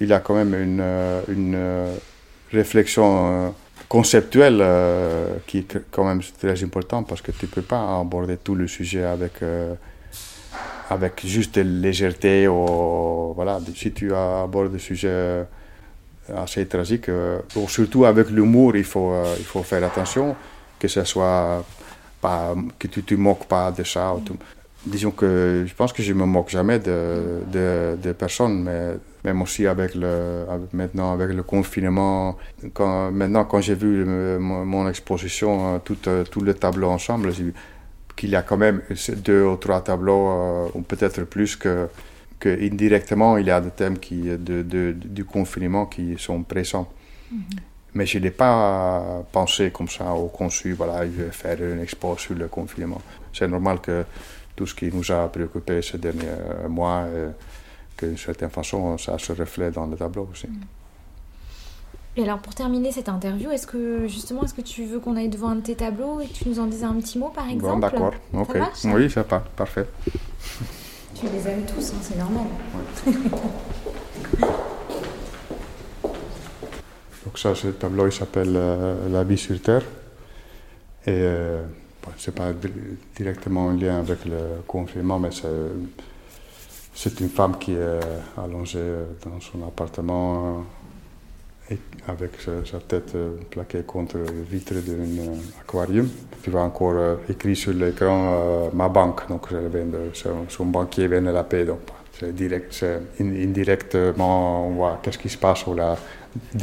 il 0.00 0.12
a 0.12 0.20
quand 0.20 0.34
même 0.34 0.54
une, 0.54 0.80
euh, 0.80 1.20
une 1.28 1.58
réflexion 2.52 3.54
conceptuelle 3.88 4.62
qui 5.46 5.58
est 5.58 5.78
quand 5.90 6.04
même 6.04 6.20
très 6.38 6.62
importante 6.62 7.08
parce 7.08 7.22
que 7.22 7.32
tu 7.32 7.46
peux 7.46 7.62
pas 7.62 7.98
aborder 8.00 8.36
tout 8.36 8.54
le 8.54 8.66
sujet 8.68 9.04
avec 9.04 9.32
avec 10.90 11.26
juste 11.26 11.58
légèreté 11.58 12.48
ou 12.48 13.32
voilà 13.34 13.58
si 13.74 13.92
tu 13.92 14.14
abordes 14.14 14.72
des 14.72 14.78
sujets 14.78 15.44
assez 16.34 16.66
tragiques 16.66 17.10
surtout 17.68 18.04
avec 18.04 18.30
l'humour 18.30 18.76
il 18.76 18.84
faut 18.84 19.12
il 19.38 19.44
faut 19.44 19.62
faire 19.62 19.84
attention 19.84 20.34
que 20.78 20.88
ce 20.88 21.04
soit 21.04 21.64
pas, 22.20 22.54
que 22.78 22.86
tu 22.88 23.02
te 23.02 23.14
moques 23.14 23.46
pas 23.46 23.70
de 23.70 23.84
ça. 23.84 24.14
Disons 24.86 25.10
que 25.10 25.64
je 25.66 25.74
pense 25.74 25.92
que 25.92 26.02
je 26.02 26.12
me 26.12 26.24
moque 26.24 26.50
jamais 26.50 26.78
de, 26.78 27.42
de, 27.52 28.12
personnes, 28.12 28.62
mais 28.62 28.94
même 29.24 29.42
aussi 29.42 29.66
avec 29.66 29.94
le, 29.94 30.44
maintenant 30.72 31.12
avec 31.12 31.30
le 31.30 31.42
confinement. 31.42 32.36
Maintenant, 32.62 33.44
quand 33.44 33.60
j'ai 33.60 33.74
vu 33.74 34.04
mon, 34.04 34.88
exposition, 34.88 35.74
euh, 35.74 35.78
tout, 35.84 35.98
euh, 36.06 36.24
tout 36.24 36.40
le 36.40 36.54
tableau 36.54 36.88
ensemble, 36.90 37.32
j'ai 37.32 37.52
qu'il 38.18 38.30
y 38.30 38.36
a 38.36 38.42
quand 38.42 38.56
même 38.56 38.82
deux 39.24 39.44
ou 39.44 39.56
trois 39.56 39.80
tableaux, 39.80 40.28
euh, 40.28 40.68
ou 40.74 40.82
peut-être 40.82 41.22
plus 41.22 41.54
que, 41.56 41.88
que 42.40 42.48
indirectement, 42.48 43.38
il 43.38 43.46
y 43.46 43.50
a 43.50 43.60
des 43.60 43.70
thèmes 43.70 43.98
qui, 43.98 44.22
de, 44.22 44.62
de, 44.62 44.92
du 44.92 45.24
confinement 45.24 45.86
qui 45.86 46.16
sont 46.18 46.42
présents. 46.42 46.88
Mm-hmm. 47.32 47.58
Mais 47.94 48.06
je 48.06 48.18
n'ai 48.18 48.32
pas 48.32 49.24
pensé 49.32 49.70
comme 49.70 49.88
ça 49.88 50.12
au 50.12 50.28
conçu, 50.28 50.72
voilà, 50.72 51.06
je 51.06 51.22
vais 51.22 51.30
faire 51.30 51.58
une 51.62 51.80
expo 51.80 52.16
sur 52.18 52.34
le 52.34 52.48
confinement. 52.48 53.00
C'est 53.32 53.48
normal 53.48 53.80
que 53.80 54.04
tout 54.54 54.66
ce 54.66 54.74
qui 54.74 54.90
nous 54.92 55.10
a 55.10 55.28
préoccupé 55.28 55.80
ces 55.80 55.98
derniers 55.98 56.68
mois, 56.68 57.06
que 57.96 58.06
d'une 58.06 58.18
certaine 58.18 58.50
façon, 58.50 58.98
ça 58.98 59.16
se 59.18 59.32
reflète 59.32 59.74
dans 59.74 59.86
le 59.86 59.96
tableau 59.96 60.28
aussi. 60.30 60.48
Mm. 60.48 60.77
Et 62.18 62.24
alors 62.24 62.40
pour 62.40 62.52
terminer 62.52 62.90
cette 62.90 63.08
interview, 63.08 63.48
est-ce 63.52 63.68
que 63.68 64.08
justement, 64.08 64.42
est-ce 64.42 64.52
que 64.52 64.60
tu 64.60 64.84
veux 64.84 64.98
qu'on 64.98 65.14
aille 65.14 65.28
devant 65.28 65.50
un 65.50 65.54
de 65.54 65.60
tes 65.60 65.76
tableaux 65.76 66.20
et 66.20 66.26
que 66.26 66.32
tu 66.32 66.48
nous 66.48 66.58
en 66.58 66.66
dises 66.66 66.82
un 66.82 66.94
petit 66.94 67.16
mot 67.16 67.28
par 67.28 67.48
exemple 67.48 67.74
Bon, 67.74 67.78
d'accord, 67.78 68.12
ok. 68.32 68.56
oui, 68.86 69.08
ça 69.08 69.22
part, 69.22 69.42
parfait. 69.42 69.86
Tu 71.14 71.26
les 71.26 71.46
aimes 71.46 71.62
tous, 71.64 71.92
hein, 71.92 71.98
c'est 72.02 72.18
normal. 72.18 72.46
Donc 77.24 77.38
ça, 77.38 77.54
ce 77.54 77.68
tableau, 77.68 78.06
il 78.06 78.12
s'appelle 78.12 78.52
euh, 78.56 79.08
La 79.10 79.22
vie 79.22 79.38
sur 79.38 79.62
Terre. 79.62 79.82
Et 81.06 81.10
euh, 81.10 81.62
bon, 82.02 82.10
c'est 82.16 82.34
pas 82.34 82.48
directement 83.14 83.66
en 83.66 83.74
lien 83.74 84.00
avec 84.00 84.24
le 84.24 84.60
confinement, 84.66 85.20
mais 85.20 85.30
c'est 86.94 87.20
une 87.20 87.28
femme 87.28 87.58
qui 87.58 87.74
est 87.74 88.00
allongée 88.36 88.92
dans 89.24 89.40
son 89.40 89.64
appartement 89.64 90.64
avec 92.08 92.30
sa, 92.40 92.78
tête 92.78 93.14
euh, 93.14 93.36
plaquée 93.50 93.82
contre 93.86 94.16
la 94.18 94.30
vitre 94.50 94.74
d'un 94.74 94.92
euh, 94.92 95.36
aquarium. 95.60 96.08
Tu 96.42 96.50
vois 96.50 96.62
encore 96.62 96.94
euh, 96.96 97.16
écrit 97.28 97.54
sur 97.54 97.72
l'écran 97.72 98.70
ma 98.72 98.88
banque, 98.88 99.28
donc 99.28 99.48
son, 100.48 100.66
banquier 100.66 101.08
vient 101.08 101.22
de 101.22 101.30
la 101.30 101.44
paix. 101.44 101.64
Donc 101.64 101.80
c'est 102.18 102.34
direct, 102.34 102.84
indirectement, 103.20 104.66
on 104.66 104.70
voit 104.70 104.98
qu'est-ce 105.02 105.18
qui 105.18 105.28
se 105.28 105.38
passe 105.38 105.66
ou 105.66 105.74
la, 105.74 105.96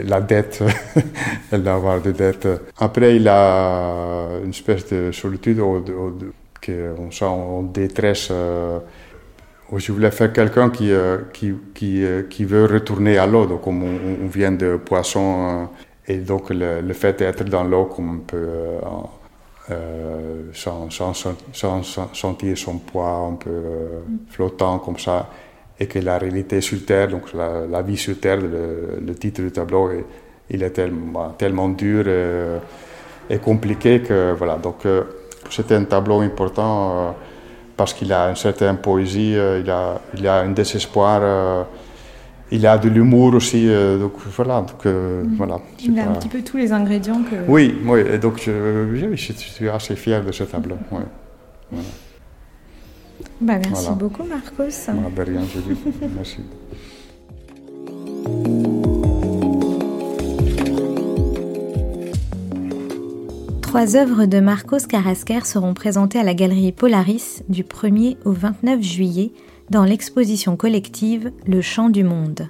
la 0.04 0.22
dette, 0.22 0.63
elle 1.52 1.63
doit 1.63 1.74
avoir 1.74 2.02
des 2.02 2.13
dettes. 2.13 2.48
Après, 2.78 3.15
il 3.15 3.28
a 3.28 4.39
une 4.44 4.50
espèce 4.50 4.89
de 4.89 5.12
solitude 5.12 5.60
qu'on 5.60 7.12
sent 7.12 7.26
en 7.26 7.63
détresse 7.63 8.32
je 9.80 9.92
voulais 9.92 10.12
faire 10.12 10.32
quelqu'un 10.32 10.70
qui, 10.70 10.92
euh, 10.92 11.18
qui, 11.34 11.54
qui, 11.74 12.04
euh, 12.04 12.24
qui, 12.24 12.46
veut 12.46 12.66
retourner 12.66 13.18
à 13.18 13.26
l'eau. 13.26 13.46
Donc, 13.46 13.62
comme 13.62 13.84
on, 13.84 14.28
vient 14.28 14.52
de 14.52 14.78
poisson, 14.78 15.68
euh, 16.08 16.14
et 16.14 16.18
donc 16.18 16.50
le, 16.50 16.94
fait 16.94 17.20
d'être 17.20 17.44
dans 17.46 17.64
l'eau, 17.64 17.86
comme 17.86 18.18
on 18.18 18.20
peut 18.20 18.48
sans, 20.54 20.90
sans, 20.92 21.14
sentir 22.14 22.58
son 22.58 22.78
poids 22.78 23.32
un 23.32 23.34
peu 23.34 23.62
flottant 24.30 24.80
comme 24.80 25.00
ça, 25.00 25.30
et 25.80 25.88
que 25.88 26.00
la 26.00 26.18
réalité 26.18 26.62
sur 26.62 26.86
Terre, 26.86 27.08
donc 27.08 27.34
la, 27.34 27.82
vie 27.82 27.98
sur 27.98 28.20
Terre, 28.20 28.38
le, 28.38 29.16
titre 29.16 29.42
du 29.42 29.52
tableau, 29.52 29.90
il 30.50 30.62
est 30.62 30.70
tellement, 30.70 31.30
tellement 31.32 31.70
dur 31.70 32.06
et, 33.30 33.40
compliqué 33.40 34.02
que 34.02 34.34
voilà. 34.34 34.58
Donc, 34.58 34.84
c'était 35.50 35.76
un 35.76 35.86
tableau 35.86 36.22
important 36.22 37.16
parce 37.78 37.94
qu'il 37.94 38.12
a 38.14 38.30
une 38.30 38.36
certaine 38.36 38.78
poésie, 38.78 39.36
euh, 39.36 39.62
il, 39.64 39.70
a, 39.70 40.00
il 40.18 40.28
a 40.28 40.40
un 40.40 40.52
désespoir, 40.52 41.20
euh, 41.22 41.64
il 42.52 42.66
a 42.66 42.78
de 42.78 42.90
l'humour 42.90 43.34
aussi. 43.34 43.68
Euh, 43.68 43.98
donc 43.98 44.14
voilà. 44.36 44.62
Donc, 44.62 44.86
mm. 44.86 45.36
voilà 45.36 45.60
il 45.84 46.00
a 46.00 46.10
un 46.10 46.14
petit 46.14 46.30
peu 46.30 46.42
tous 46.42 46.58
les 46.58 46.72
ingrédients 46.72 47.22
que. 47.24 47.36
Oui, 47.48 47.76
oui. 47.86 48.02
Et 48.14 48.18
donc 48.18 48.42
je, 48.42 48.96
je, 48.96 49.16
suis 49.16 49.70
assez 49.70 49.96
fier 49.96 50.24
de 50.24 50.32
ce 50.32 50.44
tableau. 50.44 50.78
Bah, 53.42 53.54
merci 53.64 53.90
beaucoup, 53.92 54.24
Marcos. 54.24 54.70
Voilà, 54.88 55.32
rien, 55.32 55.42
Julie. 55.46 55.78
merci. 56.16 56.40
Trois 63.76 63.98
œuvres 63.98 64.26
de 64.26 64.40
Marcos 64.40 64.88
Carrasquer 64.88 65.42
seront 65.44 65.74
présentées 65.74 66.18
à 66.18 66.24
la 66.24 66.34
galerie 66.34 66.72
Polaris 66.72 67.44
du 67.50 67.66
1er 67.66 68.16
au 68.24 68.32
29 68.32 68.82
juillet 68.82 69.34
dans 69.70 69.84
l'exposition 69.84 70.56
collective 70.56 71.34
Le 71.46 71.60
Chant 71.60 71.90
du 71.90 72.06
Monde. 72.06 72.48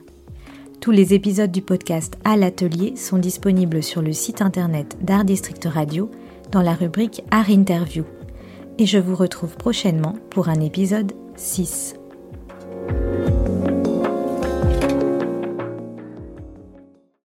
Tous 0.82 0.92
les 0.92 1.16
épisodes 1.16 1.52
du 1.52 1.64
podcast 1.64 2.16
à 2.26 2.38
l'atelier 2.38 2.96
sont 2.96 3.18
disponibles 3.18 3.82
sur 3.82 4.04
le 4.04 4.14
site 4.14 4.44
internet 4.44 5.00
d'Art 5.02 5.26
District 5.26 5.66
Radio 5.66 6.12
dans 6.52 6.62
la 6.62 6.76
rubrique 6.76 7.24
Art 7.32 7.50
Interview. 7.50 8.04
Et 8.78 8.86
je 8.86 9.00
vous 9.00 9.16
retrouve 9.16 9.58
prochainement 9.58 10.14
pour 10.30 10.48
un 10.48 10.62
épisode 10.62 11.14
6. 11.38 11.96